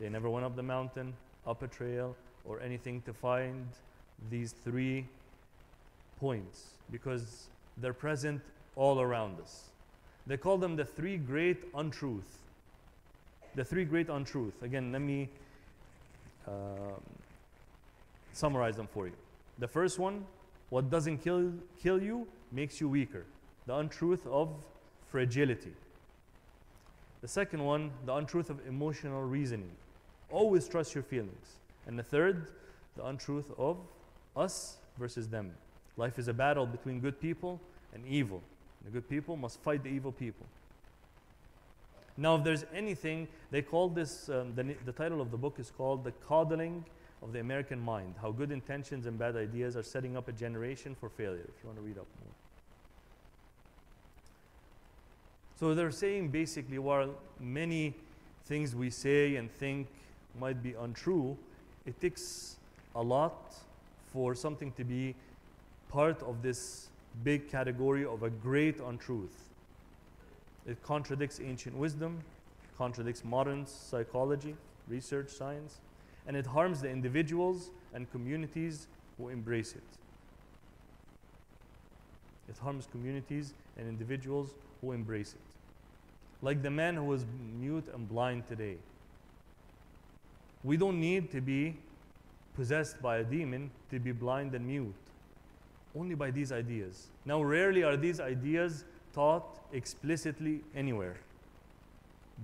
They 0.00 0.08
never 0.08 0.30
went 0.30 0.44
up 0.44 0.56
the 0.56 0.62
mountain, 0.62 1.14
up 1.46 1.62
a 1.62 1.68
trail, 1.68 2.16
or 2.48 2.60
anything 2.60 3.02
to 3.02 3.12
find 3.12 3.66
these 4.30 4.54
three 4.64 5.06
points 6.18 6.70
because 6.90 7.46
they're 7.76 7.92
present 7.92 8.40
all 8.74 9.00
around 9.00 9.38
us. 9.40 9.68
They 10.26 10.36
call 10.36 10.58
them 10.58 10.76
the 10.76 10.84
three 10.84 11.16
great 11.16 11.58
untruth. 11.74 12.38
The 13.54 13.64
three 13.64 13.84
great 13.84 14.08
untruth. 14.08 14.62
Again, 14.62 14.92
let 14.92 15.02
me 15.02 15.28
um, 16.46 17.00
summarize 18.32 18.76
them 18.76 18.88
for 18.92 19.06
you. 19.06 19.14
The 19.58 19.68
first 19.68 19.98
one, 19.98 20.24
what 20.70 20.90
doesn't 20.90 21.18
kill, 21.18 21.52
kill 21.82 22.02
you 22.02 22.26
makes 22.52 22.80
you 22.80 22.88
weaker. 22.88 23.24
The 23.66 23.76
untruth 23.76 24.26
of 24.26 24.48
fragility. 25.10 25.72
The 27.20 27.28
second 27.28 27.64
one, 27.64 27.90
the 28.06 28.14
untruth 28.14 28.48
of 28.50 28.60
emotional 28.68 29.22
reasoning. 29.22 29.70
Always 30.30 30.68
trust 30.68 30.94
your 30.94 31.02
feelings. 31.02 31.56
And 31.88 31.98
the 31.98 32.02
third, 32.02 32.46
the 32.96 33.04
untruth 33.06 33.50
of 33.58 33.78
us 34.36 34.76
versus 34.98 35.26
them. 35.28 35.50
Life 35.96 36.18
is 36.18 36.28
a 36.28 36.34
battle 36.34 36.66
between 36.66 37.00
good 37.00 37.20
people 37.20 37.60
and 37.92 38.06
evil. 38.06 38.40
The 38.84 38.90
good 38.90 39.08
people 39.08 39.36
must 39.36 39.58
fight 39.60 39.82
the 39.82 39.88
evil 39.88 40.12
people. 40.12 40.46
Now, 42.16 42.36
if 42.36 42.44
there's 42.44 42.64
anything, 42.74 43.26
they 43.50 43.62
call 43.62 43.88
this, 43.88 44.28
um, 44.28 44.54
the, 44.54 44.74
the 44.84 44.92
title 44.92 45.20
of 45.20 45.30
the 45.30 45.36
book 45.36 45.56
is 45.58 45.72
called 45.76 46.04
The 46.04 46.12
Coddling 46.28 46.84
of 47.22 47.32
the 47.32 47.40
American 47.40 47.80
Mind 47.80 48.14
How 48.20 48.32
Good 48.32 48.52
Intentions 48.52 49.06
and 49.06 49.18
Bad 49.18 49.36
Ideas 49.36 49.76
Are 49.76 49.82
Setting 49.82 50.16
Up 50.16 50.28
a 50.28 50.32
Generation 50.32 50.96
for 50.98 51.08
Failure, 51.08 51.46
if 51.48 51.62
you 51.62 51.68
want 51.68 51.78
to 51.78 51.84
read 51.84 51.98
up 51.98 52.06
more. 52.22 52.34
So 55.58 55.74
they're 55.74 55.90
saying 55.90 56.28
basically, 56.28 56.78
while 56.78 57.14
many 57.40 57.94
things 58.46 58.74
we 58.74 58.90
say 58.90 59.36
and 59.36 59.50
think 59.50 59.88
might 60.38 60.62
be 60.62 60.74
untrue, 60.74 61.36
it 61.88 61.98
takes 62.02 62.56
a 62.94 63.02
lot 63.02 63.54
for 64.12 64.34
something 64.34 64.72
to 64.72 64.84
be 64.84 65.14
part 65.88 66.22
of 66.22 66.42
this 66.42 66.88
big 67.24 67.50
category 67.50 68.04
of 68.04 68.22
a 68.22 68.28
great 68.28 68.78
untruth. 68.80 69.48
It 70.66 70.82
contradicts 70.82 71.40
ancient 71.40 71.74
wisdom, 71.74 72.20
contradicts 72.76 73.24
modern 73.24 73.66
psychology, 73.66 74.54
research, 74.86 75.30
science, 75.30 75.78
and 76.26 76.36
it 76.36 76.44
harms 76.44 76.82
the 76.82 76.90
individuals 76.90 77.70
and 77.94 78.10
communities 78.12 78.86
who 79.16 79.30
embrace 79.30 79.72
it. 79.72 79.90
It 82.50 82.58
harms 82.58 82.86
communities 82.92 83.54
and 83.78 83.88
individuals 83.88 84.50
who 84.82 84.92
embrace 84.92 85.32
it. 85.32 85.56
Like 86.42 86.62
the 86.62 86.70
man 86.70 86.96
who 86.96 87.04
was 87.04 87.24
mute 87.58 87.88
and 87.94 88.06
blind 88.06 88.46
today. 88.46 88.76
We 90.64 90.76
don't 90.76 91.00
need 91.00 91.30
to 91.32 91.40
be 91.40 91.76
possessed 92.54 93.00
by 93.00 93.18
a 93.18 93.24
demon 93.24 93.70
to 93.90 93.98
be 93.98 94.12
blind 94.12 94.54
and 94.54 94.66
mute. 94.66 94.94
Only 95.96 96.14
by 96.14 96.30
these 96.30 96.52
ideas. 96.52 97.08
Now, 97.24 97.42
rarely 97.42 97.82
are 97.82 97.96
these 97.96 98.20
ideas 98.20 98.84
taught 99.14 99.60
explicitly 99.72 100.62
anywhere. 100.74 101.16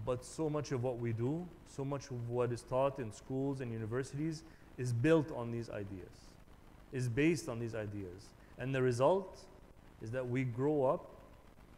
But 0.05 0.25
so 0.25 0.49
much 0.49 0.73
of 0.73 0.83
what 0.83 0.99
we 0.99 1.13
do, 1.13 1.47
so 1.67 1.85
much 1.85 2.11
of 2.11 2.29
what 2.29 2.53
is 2.53 2.63
taught 2.63 2.99
in 2.99 3.13
schools 3.13 3.61
and 3.61 3.73
universities 3.73 4.43
is 4.79 4.93
built 4.93 5.31
on 5.33 5.51
these 5.51 5.71
ideas, 5.71 6.15
is 6.93 7.09
based 7.09 7.49
on 7.49 7.59
these 7.59 7.75
ideas. 7.75 8.29
And 8.59 8.75
the 8.75 8.83
result 8.83 9.39
is 10.03 10.11
that 10.11 10.29
we 10.29 10.45
grow 10.45 10.85
up, 10.85 11.11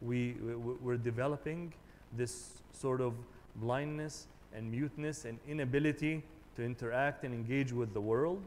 we, 0.00 0.33
we, 0.43 0.55
we're 0.55 0.97
developing 0.97 1.73
this 2.12 2.62
sort 2.73 3.00
of 3.00 3.14
blindness 3.57 4.26
and 4.55 4.71
muteness 4.71 5.25
and 5.25 5.38
inability 5.49 6.23
to 6.57 6.62
interact 6.62 7.25
and 7.25 7.35
engage 7.35 7.73
with 7.73 7.93
the 7.93 8.00
world 8.00 8.43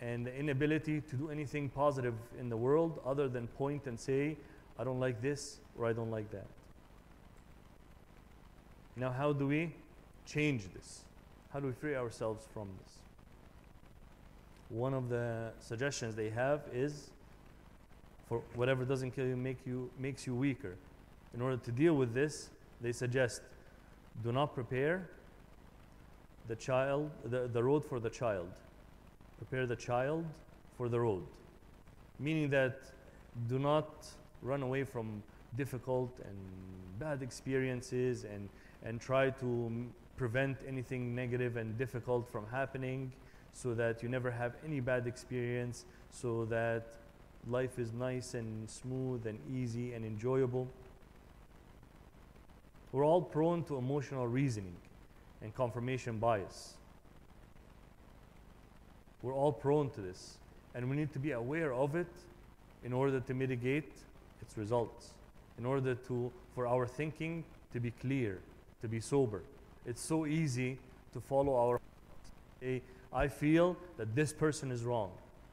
and 0.00 0.26
the 0.26 0.34
inability 0.34 1.00
to 1.02 1.16
do 1.16 1.30
anything 1.30 1.68
positive 1.68 2.14
in 2.38 2.48
the 2.48 2.56
world 2.56 3.00
other 3.04 3.28
than 3.28 3.46
point 3.48 3.86
and 3.86 3.98
say, 3.98 4.36
I 4.78 4.84
don't 4.84 5.00
like 5.00 5.20
this 5.20 5.58
or 5.78 5.86
I 5.86 5.92
don't 5.92 6.10
like 6.10 6.30
that. 6.30 6.46
Now, 8.96 9.10
how 9.10 9.32
do 9.32 9.46
we 9.46 9.74
change 10.26 10.64
this? 10.74 11.00
How 11.52 11.60
do 11.60 11.66
we 11.66 11.72
free 11.72 11.96
ourselves 11.96 12.46
from 12.52 12.68
this? 12.82 12.94
One 14.70 14.94
of 14.94 15.08
the 15.08 15.50
suggestions 15.60 16.14
they 16.14 16.30
have 16.30 16.62
is 16.72 17.10
for 18.28 18.40
whatever 18.54 18.84
doesn't 18.84 19.10
kill 19.10 19.26
you, 19.26 19.36
make 19.36 19.58
you 19.66 19.90
makes 19.98 20.26
you 20.26 20.34
weaker. 20.34 20.76
In 21.34 21.42
order 21.42 21.56
to 21.56 21.72
deal 21.72 21.94
with 21.94 22.14
this, 22.14 22.50
they 22.80 22.92
suggest 22.92 23.42
do 24.22 24.32
not 24.32 24.54
prepare 24.54 25.08
the 26.48 26.56
child 26.56 27.10
the, 27.24 27.48
the 27.48 27.62
road 27.62 27.84
for 27.84 28.00
the 28.00 28.10
child 28.10 28.48
prepare 29.40 29.66
the 29.66 29.76
child 29.76 30.24
for 30.76 30.90
the 30.90 31.00
road. 31.00 31.22
Meaning 32.18 32.50
that 32.50 32.92
do 33.48 33.58
not 33.58 34.06
run 34.42 34.62
away 34.62 34.84
from 34.84 35.22
difficult 35.56 36.10
and 36.24 36.36
bad 36.98 37.22
experiences 37.22 38.24
and, 38.24 38.50
and 38.84 39.00
try 39.00 39.30
to 39.30 39.86
prevent 40.18 40.58
anything 40.68 41.14
negative 41.14 41.56
and 41.56 41.78
difficult 41.78 42.30
from 42.30 42.46
happening 42.50 43.10
so 43.54 43.72
that 43.72 44.02
you 44.02 44.10
never 44.10 44.30
have 44.30 44.52
any 44.64 44.78
bad 44.78 45.06
experience, 45.06 45.86
so 46.10 46.44
that 46.44 46.82
life 47.48 47.78
is 47.78 47.92
nice 47.92 48.34
and 48.34 48.68
smooth 48.68 49.26
and 49.26 49.38
easy 49.50 49.94
and 49.94 50.04
enjoyable. 50.04 50.68
We're 52.92 53.04
all 53.04 53.22
prone 53.22 53.64
to 53.64 53.76
emotional 53.76 54.26
reasoning 54.26 54.76
and 55.42 55.54
confirmation 55.54 56.18
bias. 56.18 56.74
We're 59.22 59.34
all 59.34 59.52
prone 59.52 59.90
to 59.90 60.00
this. 60.00 60.38
And 60.74 60.88
we 60.88 60.96
need 60.96 61.12
to 61.12 61.18
be 61.18 61.32
aware 61.32 61.72
of 61.72 61.94
it 61.94 62.12
in 62.84 62.92
order 62.92 63.20
to 63.20 63.34
mitigate 63.34 63.92
its 64.40 64.56
results, 64.56 65.10
in 65.58 65.66
order 65.66 65.94
to, 65.94 66.32
for 66.54 66.66
our 66.66 66.86
thinking 66.86 67.44
to 67.72 67.80
be 67.80 67.90
clear, 67.90 68.38
to 68.82 68.88
be 68.88 69.00
sober. 69.00 69.42
It's 69.86 70.00
so 70.00 70.26
easy 70.26 70.78
to 71.12 71.20
follow 71.20 71.56
our. 71.56 71.80
I 73.12 73.28
feel 73.28 73.76
that 73.96 74.14
this 74.14 74.32
person 74.32 74.70
is 74.70 74.84
wrong. 74.84 75.10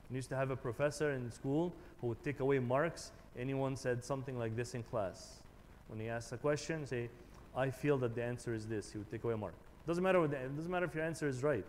I 0.10 0.16
used 0.16 0.30
to 0.30 0.36
have 0.36 0.52
a 0.52 0.56
professor 0.56 1.12
in 1.12 1.32
school 1.32 1.74
who 2.00 2.08
would 2.08 2.24
take 2.24 2.40
away 2.40 2.60
marks. 2.60 3.12
Anyone 3.38 3.76
said 3.76 4.04
something 4.04 4.38
like 4.38 4.56
this 4.56 4.74
in 4.74 4.84
class. 4.84 5.40
When 5.88 6.00
he 6.00 6.10
asked 6.10 6.32
a 6.34 6.38
question, 6.38 6.86
say, 6.86 7.10
I 7.58 7.72
feel 7.72 7.98
that 7.98 8.16
the 8.16 8.24
answer 8.24 8.54
is 8.54 8.68
this. 8.68 8.92
He 8.92 9.00
would 9.00 9.12
take 9.12 9.24
away 9.24 9.34
a 9.34 9.38
mark. 9.38 9.56
Doesn't 9.88 10.04
matter. 10.04 10.22
What 10.22 10.32
the, 10.32 10.38
doesn't 10.38 10.72
matter 10.72 10.86
if 10.86 10.96
your 10.96 11.04
answer 11.04 11.28
is 11.28 11.44
right. 11.44 11.66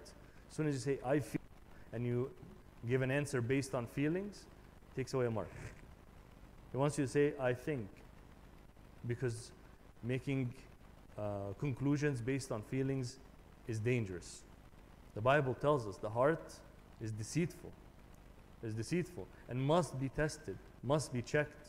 As 0.50 0.56
soon 0.56 0.68
as 0.68 0.74
you 0.74 0.80
say, 0.80 0.98
I 1.04 1.18
feel 1.18 1.40
and 1.92 2.06
you 2.06 2.30
give 2.86 3.02
an 3.02 3.10
answer 3.10 3.40
based 3.40 3.74
on 3.74 3.86
feelings, 3.86 4.44
takes 4.94 5.14
away 5.14 5.26
a 5.26 5.30
mark. 5.30 5.48
He 6.72 6.76
wants 6.76 6.98
you 6.98 7.06
to 7.06 7.10
say, 7.10 7.32
I 7.40 7.54
think, 7.54 7.88
because 9.06 9.50
making 10.02 10.52
uh, 11.18 11.54
conclusions 11.58 12.20
based 12.20 12.52
on 12.52 12.62
feelings 12.62 13.16
is 13.66 13.78
dangerous. 13.78 14.42
The 15.14 15.20
Bible 15.20 15.54
tells 15.54 15.86
us 15.86 15.96
the 15.96 16.10
heart 16.10 16.52
is 17.00 17.10
deceitful, 17.10 17.72
is 18.62 18.74
deceitful, 18.74 19.26
and 19.48 19.60
must 19.60 19.98
be 19.98 20.10
tested, 20.10 20.58
must 20.82 21.12
be 21.12 21.22
checked. 21.22 21.68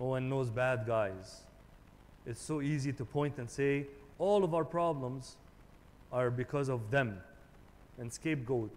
Oh, 0.00 0.14
and 0.14 0.30
those 0.30 0.48
bad 0.48 0.86
guys. 0.86 1.42
It's 2.26 2.40
so 2.40 2.60
easy 2.60 2.92
to 2.92 3.04
point 3.04 3.38
and 3.38 3.50
say, 3.50 3.86
all 4.18 4.44
of 4.44 4.54
our 4.54 4.64
problems 4.64 5.36
are 6.12 6.30
because 6.30 6.68
of 6.68 6.90
them 6.90 7.18
and 7.98 8.12
scapegoat 8.12 8.70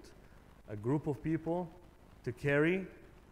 a 0.69 0.75
group 0.75 1.07
of 1.07 1.21
people 1.23 1.69
to 2.23 2.31
carry 2.31 2.85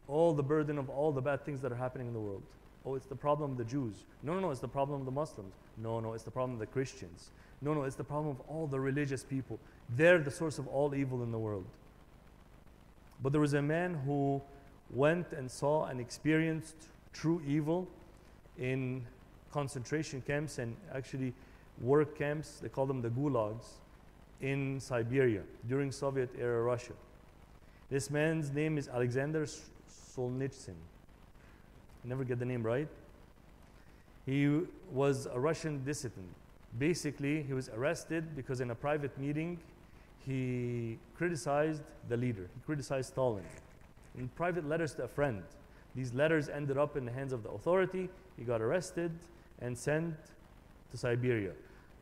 all 0.08 0.34
the 0.34 0.44
burden 0.44 0.78
of 0.78 0.90
all 0.90 1.12
the 1.12 1.22
bad 1.22 1.44
things 1.46 1.62
that 1.62 1.72
are 1.72 1.76
happening 1.76 2.08
in 2.08 2.14
the 2.14 2.20
world. 2.20 2.44
Oh, 2.86 2.96
it's 2.96 3.06
the 3.06 3.16
problem 3.16 3.52
of 3.52 3.58
the 3.58 3.64
Jews. 3.64 3.96
No, 4.22 4.34
no, 4.34 4.42
no, 4.42 4.52
it's 4.52 4.60
the 4.60 4.68
problem 4.68 5.00
of 5.00 5.06
the 5.06 5.12
Muslims. 5.12 5.54
No, 5.78 6.00
no, 6.00 6.14
it's 6.14 6.24
the 6.24 6.32
problem 6.32 6.54
of 6.54 6.60
the 6.60 6.68
Christians. 6.68 7.32
No, 7.62 7.74
no, 7.74 7.84
it's 7.84 7.96
the 7.96 8.04
problem 8.04 8.36
of 8.36 8.42
all 8.50 8.68
the 8.68 8.80
religious 8.80 9.24
people. 9.24 9.58
They're 9.96 10.20
the 10.20 10.32
source 10.32 10.60
of 10.60 10.68
all 10.68 10.94
evil 10.94 11.24
in 11.24 11.32
the 11.32 11.40
world. 11.40 11.66
But 13.22 13.32
there 13.32 13.42
was 13.42 13.54
a 13.54 13.62
man 13.62 13.96
who 14.06 14.42
went 14.90 15.32
and 15.32 15.50
saw 15.50 15.86
and 15.86 16.02
experienced 16.02 16.76
true 17.14 17.42
evil 17.48 17.88
in 18.58 19.06
concentration 19.54 20.22
camps 20.26 20.58
and 20.58 20.76
actually 20.94 21.34
work 21.80 22.18
camps. 22.18 22.60
They 22.62 22.70
call 22.70 22.86
them 22.86 23.02
the 23.02 23.10
gulags 23.10 23.66
in 24.42 24.80
Siberia 24.80 25.44
during 25.70 25.92
Soviet 25.92 26.30
era 26.38 26.62
Russia. 26.62 26.94
This 27.90 28.10
man's 28.10 28.52
name 28.52 28.78
is 28.78 28.90
Alexander 28.90 29.46
Solzhenitsyn. 29.46 30.76
Never 32.04 32.24
get 32.24 32.40
the 32.40 32.46
name 32.46 32.64
right. 32.64 32.88
He 34.26 34.62
was 34.92 35.28
a 35.28 35.40
Russian 35.40 35.84
dissident. 35.86 36.28
Basically, 36.80 37.44
he 37.44 37.54
was 37.54 37.70
arrested 37.70 38.36
because 38.36 38.62
in 38.62 38.72
a 38.72 38.76
private 38.76 39.18
meeting, 39.20 39.60
he 40.26 40.98
criticized 41.16 41.84
the 42.10 42.18
leader. 42.18 42.50
He 42.56 42.62
criticized 42.66 43.10
Stalin 43.10 43.44
in 44.18 44.28
private 44.30 44.68
letters 44.68 44.96
to 44.96 45.04
a 45.04 45.08
friend. 45.08 45.44
These 45.96 46.14
letters 46.14 46.50
ended 46.50 46.78
up 46.78 46.98
in 46.98 47.06
the 47.06 47.12
hands 47.12 47.34
of 47.34 47.44
the 47.44 47.50
authority. 47.50 48.10
He 48.38 48.44
got 48.44 48.62
arrested 48.62 49.12
and 49.64 49.76
sent 49.76 50.14
to 50.92 50.98
Siberia, 50.98 51.54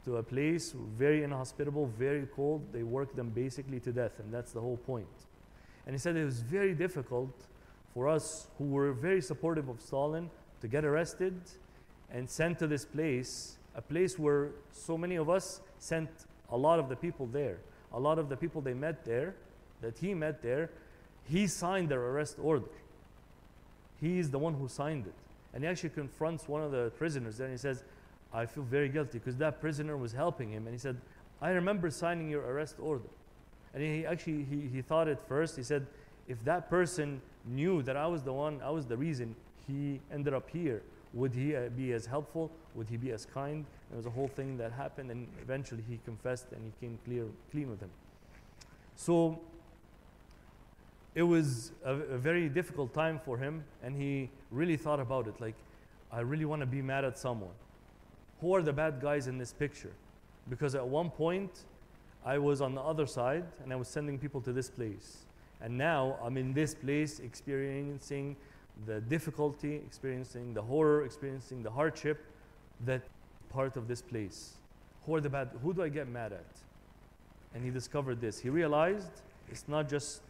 to 0.04 0.18
a 0.18 0.24
place 0.24 0.74
very 0.98 1.24
inhospitable, 1.24 1.86
very 1.98 2.28
cold. 2.36 2.62
They 2.74 2.84
worked 2.84 3.16
them 3.16 3.30
basically 3.30 3.80
to 3.82 3.92
death, 3.94 4.20
and 4.20 4.34
that's 4.34 4.52
the 4.52 4.60
whole 4.60 4.78
point. 4.78 5.08
And 5.86 5.96
he 5.96 6.00
said 6.00 6.18
it 6.18 6.26
was 6.26 6.42
very 6.42 6.74
difficult 6.74 7.34
for 7.94 8.10
us 8.10 8.48
who 8.58 8.66
were 8.66 8.92
very 8.92 9.22
supportive 9.22 9.70
of 9.70 9.80
Stalin 9.80 10.30
to 10.62 10.68
get 10.68 10.84
arrested 10.84 11.40
and 12.12 12.30
sent 12.30 12.60
to 12.60 12.68
this 12.68 12.84
place, 12.84 13.58
a 13.76 13.82
place 13.82 14.18
where 14.18 14.50
so 14.72 14.98
many 14.98 15.16
of 15.16 15.30
us 15.30 15.62
sent 15.80 16.10
a 16.50 16.58
lot 16.58 16.80
of 16.80 16.90
the 16.90 16.96
people 16.96 17.28
there. 17.28 17.58
A 17.94 18.00
lot 18.00 18.18
of 18.20 18.28
the 18.28 18.38
people 18.38 18.62
they 18.62 18.74
met 18.74 19.06
there, 19.06 19.36
that 19.82 19.98
he 19.98 20.14
met 20.14 20.42
there, 20.42 20.70
he 21.30 21.48
signed 21.48 21.90
their 21.90 22.02
arrest 22.02 22.38
order. 22.42 22.66
He 24.00 24.18
is 24.18 24.32
the 24.32 24.40
one 24.40 24.56
who 24.56 24.68
signed 24.68 25.06
it. 25.06 25.14
And 25.54 25.64
he 25.64 25.70
actually 25.70 25.90
confronts 25.90 26.48
one 26.48 26.62
of 26.62 26.72
the 26.72 26.92
prisoners 26.98 27.38
there 27.38 27.48
and 27.48 27.54
he 27.54 27.58
says, 27.58 27.84
I 28.34 28.46
feel 28.46 28.64
very 28.64 28.90
guilty 28.90 29.20
because 29.20 29.36
that 29.38 29.60
prisoner 29.60 29.98
was 29.98 30.14
helping 30.14 30.50
him. 30.52 30.66
And 30.66 30.74
he 30.74 30.80
said, 30.80 30.98
I 31.42 31.50
remember 31.52 31.90
signing 31.90 32.30
your 32.30 32.44
arrest 32.44 32.76
order. 32.80 33.10
And 33.74 33.84
he 33.84 34.06
actually 34.06 34.44
he, 34.44 34.70
he 34.72 34.82
thought 34.82 35.08
at 35.08 35.26
first, 35.28 35.56
he 35.58 35.64
said, 35.64 35.88
if 36.28 36.44
that 36.46 36.70
person 36.70 37.22
knew 37.46 37.82
that 37.84 37.98
I 37.98 38.08
was 38.08 38.24
the 38.24 38.34
one, 38.34 38.62
I 38.64 38.70
was 38.70 38.86
the 38.86 38.98
reason 38.98 39.36
he 39.68 40.00
ended 40.12 40.34
up 40.34 40.50
here, 40.50 40.82
would 41.14 41.34
he 41.34 41.56
uh, 41.56 41.70
be 41.70 41.92
as 41.94 42.06
helpful? 42.06 42.52
Would 42.76 42.88
he 42.88 42.98
be 42.98 43.12
as 43.12 43.26
kind? 43.26 43.66
There 43.90 43.98
was 43.98 44.06
a 44.06 44.10
whole 44.10 44.30
thing 44.30 44.58
that 44.58 44.72
happened, 44.72 45.12
and 45.12 45.28
eventually 45.42 45.84
he 45.90 46.00
confessed 46.06 46.46
and 46.54 46.62
he 46.64 46.86
came 46.86 46.98
clear, 47.04 47.26
clean 47.52 47.70
with 47.70 47.82
him. 47.82 47.90
So 48.96 49.40
it 51.14 51.24
was 51.24 51.72
a, 51.84 51.94
a 51.94 52.18
very 52.18 52.50
difficult 52.50 52.94
time 52.94 53.20
for 53.20 53.38
him, 53.38 53.64
and 53.84 53.96
he 53.96 54.30
really 54.50 54.78
thought 54.78 55.00
about 55.00 55.28
it. 55.28 55.40
Like, 55.40 55.56
I 56.12 56.22
really 56.22 56.46
want 56.46 56.62
to 56.62 56.66
be 56.66 56.82
mad 56.82 57.06
at 57.06 57.18
someone. 57.18 57.54
Who 58.42 58.56
are 58.56 58.62
the 58.62 58.74
bad 58.74 59.02
guys 59.02 59.28
in 59.28 59.38
this 59.38 59.54
picture? 59.54 59.92
Because 60.50 60.76
at 60.76 60.88
one 60.88 61.10
point, 61.10 61.52
I 62.26 62.38
was 62.38 62.62
on 62.62 62.76
the 62.76 62.82
other 62.82 63.06
side, 63.06 63.46
and 63.64 63.72
I 63.72 63.76
was 63.76 63.88
sending 63.88 64.18
people 64.18 64.42
to 64.42 64.54
this 64.54 64.70
place. 64.70 65.26
And 65.62 65.78
now 65.78 66.18
I'm 66.24 66.38
in 66.38 66.54
this 66.54 66.74
place 66.74 67.20
experiencing 67.20 68.36
the 68.86 69.02
difficulty, 69.02 69.76
experiencing 69.76 70.54
the 70.54 70.62
horror, 70.62 71.06
experiencing 71.06 71.62
the 71.62 71.70
hardship 71.70 72.26
that 72.86 73.02
part 73.52 73.78
of 73.78 73.88
this 73.88 74.02
place. 74.02 74.54
Who 75.06 75.16
are 75.16 75.22
the 75.22 75.30
bad? 75.30 75.50
Who 75.62 75.74
do 75.74 75.84
I 75.84 75.90
get 75.90 76.08
mad 76.08 76.32
at? 76.34 76.46
And 77.54 77.64
he 77.64 77.70
discovered 77.70 78.22
this. 78.22 78.40
He 78.40 78.50
realized 78.50 79.12
it's 79.50 79.68
not 79.68 79.90
just, 79.90 80.22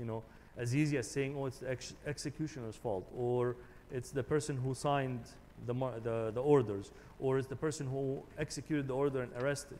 you 0.00 0.06
know, 0.06 0.22
as 0.56 0.74
easy 0.74 0.96
as 0.96 1.08
saying, 1.08 1.36
"Oh, 1.38 1.46
it's 1.46 1.58
the 1.58 1.70
ex- 1.70 1.94
executioner's 2.06 2.76
fault," 2.76 3.06
or 3.16 3.54
it's 3.92 4.10
the 4.10 4.22
person 4.22 4.56
who 4.56 4.74
signed 4.74 5.20
the, 5.66 5.74
the 6.02 6.32
the 6.34 6.42
orders, 6.42 6.90
or 7.20 7.38
it's 7.38 7.48
the 7.48 7.56
person 7.56 7.86
who 7.86 8.22
executed 8.38 8.88
the 8.88 8.94
order 8.94 9.22
and 9.22 9.32
arrested. 9.42 9.78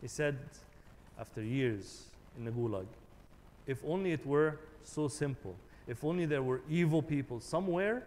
He 0.00 0.08
said, 0.08 0.38
after 1.18 1.42
years 1.42 2.04
in 2.36 2.44
the 2.44 2.50
gulag, 2.50 2.86
if 3.66 3.82
only 3.84 4.12
it 4.12 4.26
were 4.26 4.58
so 4.84 5.08
simple. 5.08 5.54
If 5.86 6.04
only 6.04 6.26
there 6.26 6.42
were 6.42 6.60
evil 6.68 7.02
people 7.02 7.40
somewhere 7.40 8.06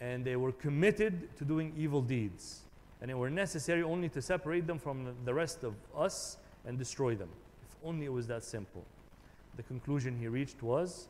and 0.00 0.24
they 0.24 0.36
were 0.36 0.52
committed 0.52 1.36
to 1.38 1.44
doing 1.44 1.72
evil 1.76 2.00
deeds. 2.00 2.60
And 3.00 3.10
it 3.10 3.14
were 3.14 3.30
necessary 3.30 3.82
only 3.82 4.08
to 4.10 4.22
separate 4.22 4.66
them 4.66 4.78
from 4.78 5.14
the 5.24 5.34
rest 5.34 5.64
of 5.64 5.74
us 5.96 6.36
and 6.66 6.78
destroy 6.78 7.14
them. 7.14 7.28
If 7.62 7.88
only 7.88 8.06
it 8.06 8.12
was 8.12 8.26
that 8.28 8.44
simple. 8.44 8.84
The 9.60 9.64
conclusion 9.64 10.16
he 10.18 10.26
reached 10.26 10.62
was 10.62 11.06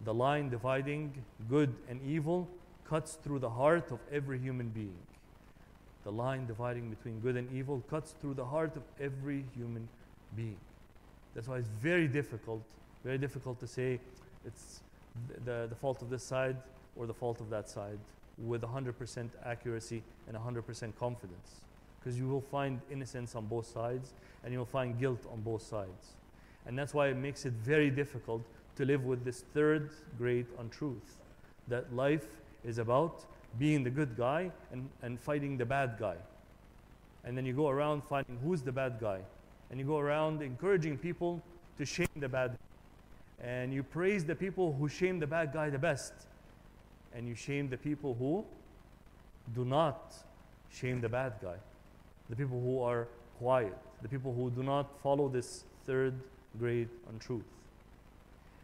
the 0.00 0.12
line 0.12 0.48
dividing 0.50 1.22
good 1.48 1.72
and 1.88 2.00
evil 2.04 2.48
cuts 2.84 3.16
through 3.22 3.38
the 3.38 3.48
heart 3.48 3.92
of 3.92 4.00
every 4.10 4.40
human 4.40 4.70
being. 4.70 4.98
The 6.02 6.10
line 6.10 6.46
dividing 6.46 6.90
between 6.90 7.20
good 7.20 7.36
and 7.36 7.48
evil 7.52 7.80
cuts 7.88 8.16
through 8.20 8.34
the 8.34 8.44
heart 8.44 8.74
of 8.74 8.82
every 9.00 9.44
human 9.54 9.88
being. 10.34 10.56
That's 11.32 11.46
why 11.46 11.58
it's 11.58 11.68
very 11.68 12.08
difficult, 12.08 12.64
very 13.04 13.18
difficult 13.18 13.60
to 13.60 13.68
say 13.68 14.00
it's 14.44 14.80
the, 15.44 15.68
the 15.68 15.76
fault 15.76 16.02
of 16.02 16.10
this 16.10 16.24
side 16.24 16.56
or 16.96 17.06
the 17.06 17.14
fault 17.14 17.40
of 17.40 17.50
that 17.50 17.70
side 17.70 18.00
with 18.36 18.62
100% 18.62 19.28
accuracy 19.46 20.02
and 20.26 20.36
100% 20.36 20.96
confidence. 20.98 21.60
Because 22.00 22.18
you 22.18 22.26
will 22.26 22.40
find 22.40 22.80
innocence 22.90 23.36
on 23.36 23.46
both 23.46 23.66
sides 23.68 24.12
and 24.42 24.52
you'll 24.52 24.64
find 24.64 24.98
guilt 24.98 25.24
on 25.32 25.40
both 25.42 25.62
sides. 25.62 26.16
And 26.66 26.78
that's 26.78 26.94
why 26.94 27.08
it 27.08 27.16
makes 27.16 27.44
it 27.44 27.52
very 27.52 27.90
difficult 27.90 28.42
to 28.76 28.84
live 28.84 29.04
with 29.04 29.24
this 29.24 29.44
third 29.52 29.90
great 30.18 30.46
untruth 30.58 31.18
that 31.68 31.94
life 31.94 32.26
is 32.64 32.78
about 32.78 33.24
being 33.58 33.84
the 33.84 33.90
good 33.90 34.16
guy 34.16 34.50
and, 34.70 34.88
and 35.02 35.20
fighting 35.20 35.56
the 35.56 35.66
bad 35.66 35.96
guy. 35.98 36.16
And 37.24 37.36
then 37.36 37.44
you 37.44 37.52
go 37.52 37.68
around 37.68 38.02
finding 38.04 38.38
who's 38.42 38.62
the 38.62 38.72
bad 38.72 38.98
guy. 39.00 39.20
And 39.70 39.78
you 39.78 39.86
go 39.86 39.98
around 39.98 40.42
encouraging 40.42 40.98
people 40.98 41.42
to 41.78 41.84
shame 41.84 42.08
the 42.16 42.28
bad 42.28 42.58
and 43.42 43.74
you 43.74 43.82
praise 43.82 44.24
the 44.24 44.34
people 44.34 44.72
who 44.78 44.88
shame 44.88 45.18
the 45.18 45.26
bad 45.26 45.52
guy 45.52 45.68
the 45.68 45.78
best 45.78 46.12
and 47.14 47.28
you 47.28 47.34
shame 47.34 47.68
the 47.68 47.76
people 47.76 48.14
who 48.14 48.44
do 49.54 49.64
not 49.64 50.14
shame 50.70 51.00
the 51.00 51.08
bad 51.08 51.32
guy 51.42 51.56
the 52.30 52.36
people 52.36 52.60
who 52.60 52.80
are 52.80 53.08
quiet 53.38 53.76
the 54.00 54.08
people 54.08 54.32
who 54.32 54.50
do 54.50 54.62
not 54.62 54.88
follow 55.02 55.28
this 55.28 55.64
third 55.86 56.14
great 56.58 56.88
untruth 57.10 57.44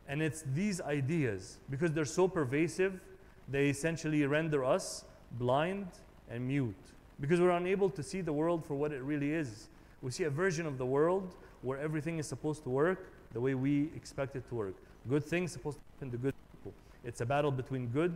and 0.09 0.22
it's 0.22 0.42
these 0.55 0.81
ideas 0.81 1.59
because 1.70 1.92
they're 1.92 2.05
so 2.05 2.29
pervasive 2.29 3.01
they 3.48 3.68
essentially 3.68 4.24
render 4.27 4.64
us 4.64 5.05
blind 5.33 5.87
and 6.31 6.46
mute 6.46 6.74
because 7.20 7.40
we're 7.40 7.51
unable 7.51 7.90
to 7.90 8.03
see 8.03 8.20
the 8.20 8.33
world 8.33 8.64
for 8.64 8.74
what 8.74 8.92
it 8.92 9.03
really 9.03 9.33
is 9.33 9.68
we 10.03 10.11
see 10.11 10.24
a 10.24 10.31
version 10.31 10.66
of 10.66 10.79
the 10.79 10.87
world 10.87 11.35
where 11.62 11.79
everything 11.79 12.18
is 12.18 12.27
supposed 12.27 12.62
to 12.62 12.70
work 12.70 13.11
the 13.33 13.40
way 13.40 13.55
we 13.55 13.90
expect 13.96 14.37
it 14.37 14.48
to 14.48 14.55
work. 14.55 14.74
Good 15.09 15.24
things 15.24 15.53
supposed 15.53 15.79
to 15.79 15.83
happen 15.94 16.11
to 16.12 16.18
good 16.18 16.35
people. 16.53 16.72
It's 17.05 17.20
a 17.20 17.27
battle 17.27 17.51
between 17.51 17.88
good 17.88 18.12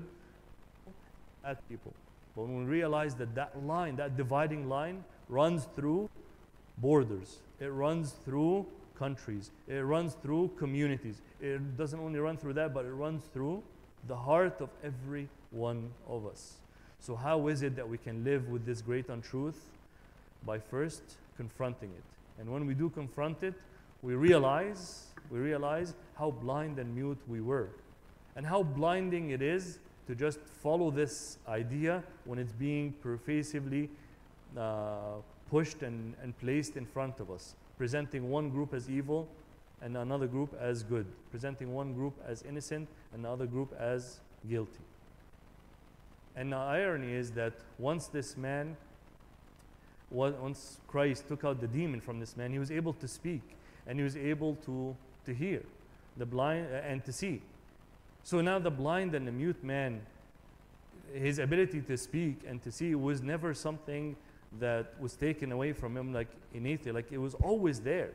and 0.86 0.94
bad 1.42 1.58
people. 1.68 1.92
But 2.36 2.42
when 2.42 2.64
we 2.64 2.70
realize 2.70 3.14
that 3.16 3.34
that 3.34 3.64
line, 3.64 3.96
that 3.96 4.16
dividing 4.16 4.68
line, 4.68 5.04
runs 5.28 5.66
through 5.76 6.08
borders, 6.78 7.38
it 7.60 7.66
runs 7.66 8.12
through 8.24 8.66
countries, 8.98 9.50
it 9.68 9.80
runs 9.80 10.14
through 10.22 10.50
communities. 10.58 11.20
It 11.40 11.76
doesn't 11.76 11.98
only 11.98 12.18
run 12.18 12.36
through 12.36 12.54
that, 12.54 12.74
but 12.74 12.84
it 12.84 12.92
runs 12.92 13.24
through 13.32 13.62
the 14.08 14.16
heart 14.16 14.60
of 14.60 14.70
every 14.82 15.28
one 15.50 15.90
of 16.08 16.26
us. 16.26 16.54
So, 17.00 17.16
how 17.16 17.48
is 17.48 17.62
it 17.62 17.76
that 17.76 17.88
we 17.88 17.98
can 17.98 18.24
live 18.24 18.48
with 18.48 18.64
this 18.64 18.80
great 18.80 19.08
untruth? 19.08 19.60
By 20.44 20.58
first 20.58 21.02
confronting 21.36 21.90
it. 21.90 22.40
And 22.40 22.52
when 22.52 22.66
we 22.66 22.74
do 22.74 22.90
confront 22.90 23.42
it, 23.42 23.54
we 24.02 24.14
realize, 24.14 25.06
we 25.30 25.38
realize 25.38 25.94
how 26.16 26.30
blind 26.30 26.78
and 26.78 26.94
mute 26.94 27.18
we 27.28 27.40
were. 27.40 27.68
And 28.34 28.46
how 28.46 28.62
blinding 28.62 29.30
it 29.30 29.42
is 29.42 29.78
to 30.06 30.14
just 30.14 30.40
follow 30.40 30.90
this 30.90 31.38
idea 31.46 32.02
when 32.24 32.38
it's 32.38 32.52
being 32.52 32.92
pervasively 33.02 33.88
uh, 34.56 35.20
pushed 35.50 35.82
and, 35.82 36.14
and 36.22 36.36
placed 36.38 36.76
in 36.76 36.86
front 36.86 37.20
of 37.20 37.30
us, 37.30 37.54
presenting 37.78 38.30
one 38.30 38.50
group 38.50 38.74
as 38.74 38.88
evil 38.88 39.28
and 39.80 39.96
another 39.96 40.26
group 40.26 40.54
as 40.60 40.82
good, 40.82 41.06
presenting 41.30 41.74
one 41.74 41.92
group 41.92 42.14
as 42.26 42.42
innocent 42.42 42.88
and 43.12 43.24
another 43.24 43.46
group 43.46 43.74
as 43.78 44.20
guilty. 44.48 44.84
And 46.36 46.52
the 46.52 46.56
irony 46.56 47.12
is 47.12 47.32
that 47.32 47.52
once 47.78 48.06
this 48.06 48.36
man, 48.36 48.76
once 50.10 50.78
Christ 50.86 51.28
took 51.28 51.44
out 51.44 51.60
the 51.60 51.66
demon 51.66 52.00
from 52.00 52.20
this 52.20 52.36
man, 52.36 52.52
he 52.52 52.58
was 52.58 52.70
able 52.70 52.92
to 52.94 53.08
speak 53.08 53.42
and 53.86 53.98
he 53.98 54.04
was 54.04 54.16
able 54.16 54.54
to, 54.64 54.96
to 55.26 55.34
hear 55.34 55.62
the 56.16 56.26
blind 56.26 56.68
uh, 56.72 56.76
and 56.78 57.04
to 57.04 57.12
see. 57.12 57.42
So 58.22 58.40
now 58.40 58.58
the 58.58 58.70
blind 58.70 59.14
and 59.14 59.26
the 59.26 59.32
mute 59.32 59.62
man, 59.64 60.02
his 61.12 61.38
ability 61.38 61.80
to 61.82 61.96
speak 61.96 62.42
and 62.46 62.62
to 62.62 62.70
see 62.70 62.94
was 62.94 63.20
never 63.20 63.52
something 63.52 64.16
that 64.58 64.94
was 65.00 65.14
taken 65.14 65.52
away 65.52 65.72
from 65.72 65.96
him 65.96 66.12
like 66.12 66.28
in 66.52 66.66
innately, 66.66 66.92
like 66.92 67.10
it 67.10 67.18
was 67.18 67.34
always 67.34 67.80
there. 67.80 68.10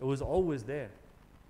It 0.00 0.04
was 0.04 0.22
always 0.22 0.62
there. 0.62 0.90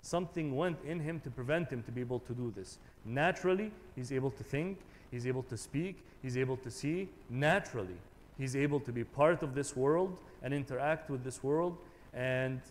Something 0.01 0.55
went 0.55 0.77
in 0.85 0.99
him 0.99 1.19
to 1.21 1.29
prevent 1.29 1.69
him 1.69 1.81
to 1.83 1.91
be 1.91 2.01
able 2.01 2.19
to 2.19 2.33
do 2.33 2.51
this. 2.55 2.77
Naturally, 3.05 3.71
he's 3.95 4.11
able 4.11 4.31
to 4.31 4.43
think, 4.43 4.77
he's 5.11 5.25
able 5.25 5.43
to 5.43 5.57
speak, 5.57 5.97
he's 6.21 6.37
able 6.37 6.57
to 6.57 6.69
see. 6.69 7.07
Naturally, 7.29 7.97
he's 8.37 8.55
able 8.55 8.79
to 8.81 8.91
be 8.91 9.03
part 9.03 9.43
of 9.43 9.55
this 9.55 9.75
world 9.75 10.17
and 10.41 10.53
interact 10.53 11.09
with 11.09 11.23
this 11.23 11.41
world 11.41 11.77
and 12.13 12.61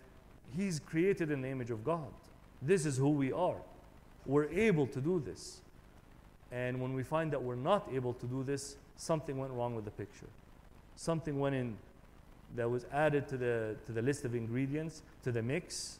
He's 0.57 0.81
created 0.81 1.31
in 1.31 1.41
the 1.41 1.49
image 1.49 1.71
of 1.71 1.85
God. 1.85 2.13
This 2.61 2.87
is 2.87 2.97
who 2.99 3.11
we 3.11 3.33
are. 3.33 3.57
We're 4.27 4.51
able 4.51 4.87
to 4.89 5.01
do 5.01 5.21
this. 5.21 5.61
And 6.51 6.81
when 6.81 6.93
we 6.93 7.03
find 7.03 7.33
that 7.33 7.43
we're 7.43 7.55
not 7.55 7.89
able 7.93 8.13
to 8.15 8.27
do 8.27 8.45
this, 8.45 8.77
something 8.97 9.39
went 9.39 9.53
wrong 9.53 9.75
with 9.75 9.85
the 9.85 9.91
picture. 9.91 10.27
Something 10.97 11.41
went 11.41 11.55
in 11.55 11.77
that 12.57 12.71
was 12.71 12.85
added 12.93 13.29
to 13.29 13.37
the, 13.37 13.77
to 13.87 13.93
the 13.93 14.03
list 14.03 14.25
of 14.25 14.35
ingredients 14.35 15.03
to 15.25 15.33
the 15.33 15.43
mix 15.43 15.99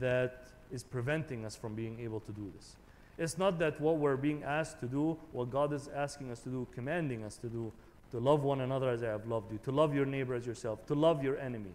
that 0.00 0.46
is 0.72 0.82
preventing 0.82 1.44
us 1.44 1.54
from 1.54 1.74
being 1.74 2.00
able 2.00 2.20
to 2.20 2.32
do 2.32 2.50
this. 2.56 2.76
It's 3.18 3.38
not 3.38 3.58
that 3.58 3.80
what 3.80 3.98
we're 3.98 4.16
being 4.16 4.42
asked 4.42 4.80
to 4.80 4.86
do, 4.86 5.16
what 5.32 5.50
God 5.50 5.72
is 5.72 5.88
asking 5.94 6.30
us 6.30 6.40
to 6.40 6.48
do, 6.48 6.66
commanding 6.74 7.24
us 7.24 7.36
to 7.38 7.48
do, 7.48 7.72
to 8.10 8.18
love 8.18 8.42
one 8.42 8.62
another 8.62 8.88
as 8.88 9.02
I 9.02 9.08
have 9.08 9.26
loved 9.26 9.52
you, 9.52 9.58
to 9.64 9.70
love 9.70 9.94
your 9.94 10.06
neighbor 10.06 10.34
as 10.34 10.46
yourself, 10.46 10.84
to 10.86 10.94
love 10.94 11.22
your 11.22 11.38
enemy. 11.38 11.72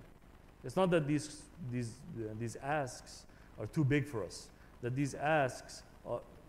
It's 0.64 0.76
not 0.76 0.90
that 0.92 1.08
these, 1.08 1.44
these, 1.72 1.92
these 2.40 2.56
asks 2.58 3.26
are 3.60 3.68
too 3.68 3.84
big 3.84 4.06
for 4.06 4.24
us, 4.24 4.50
that 4.82 4.96
these 4.96 5.14
asks, 5.14 5.84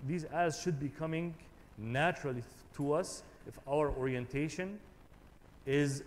these 0.06 0.24
asks 0.32 0.62
should 0.62 0.80
be 0.80 0.88
coming 0.88 1.34
naturally 1.76 2.42
to 2.76 2.92
us 2.92 3.22
if 3.46 3.58
our 3.68 3.90
orientation 3.90 4.78
is 5.68 6.02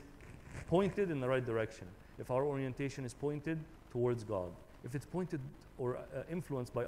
pointed 0.67 1.11
in 1.11 1.21
the 1.21 1.29
right 1.29 1.45
direction, 1.45 1.85
if 2.17 2.31
our 2.31 2.43
orientation 2.43 3.05
is 3.05 3.13
pointed 3.13 3.59
towards 3.91 4.23
God, 4.23 4.49
if 4.83 4.95
it's 4.95 5.05
pointed 5.05 5.39
or 5.77 5.97
uh, 5.97 6.23
influenced 6.29 6.73
by 6.73 6.87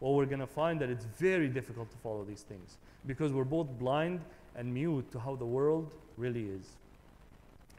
well, 0.00 0.14
we're 0.14 0.26
going 0.26 0.40
to 0.40 0.46
find 0.46 0.80
that 0.80 0.90
it's 0.90 1.06
very 1.18 1.48
difficult 1.48 1.90
to 1.90 1.96
follow 1.98 2.24
these 2.24 2.42
things 2.42 2.76
because 3.06 3.32
we're 3.32 3.44
both 3.44 3.68
blind 3.78 4.20
and 4.54 4.72
mute 4.72 5.10
to 5.12 5.18
how 5.18 5.34
the 5.34 5.46
world 5.46 5.90
really 6.16 6.46
is. 6.46 6.76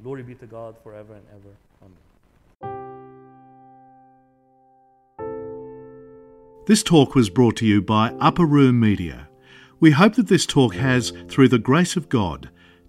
Glory 0.01 0.23
be 0.23 0.33
to 0.35 0.47
God 0.47 0.75
forever 0.81 1.13
and 1.13 1.23
ever. 1.31 1.49
Amen. 1.83 1.97
This 6.65 6.83
talk 6.83 7.15
was 7.15 7.29
brought 7.29 7.57
to 7.57 7.65
you 7.65 7.81
by 7.81 8.09
Upper 8.19 8.45
Room 8.45 8.79
Media. 8.79 9.27
We 9.79 9.91
hope 9.91 10.15
that 10.15 10.27
this 10.27 10.45
talk 10.45 10.73
has, 10.75 11.11
through 11.27 11.49
the 11.49 11.59
grace 11.59 11.95
of 11.95 12.09
God, 12.09 12.49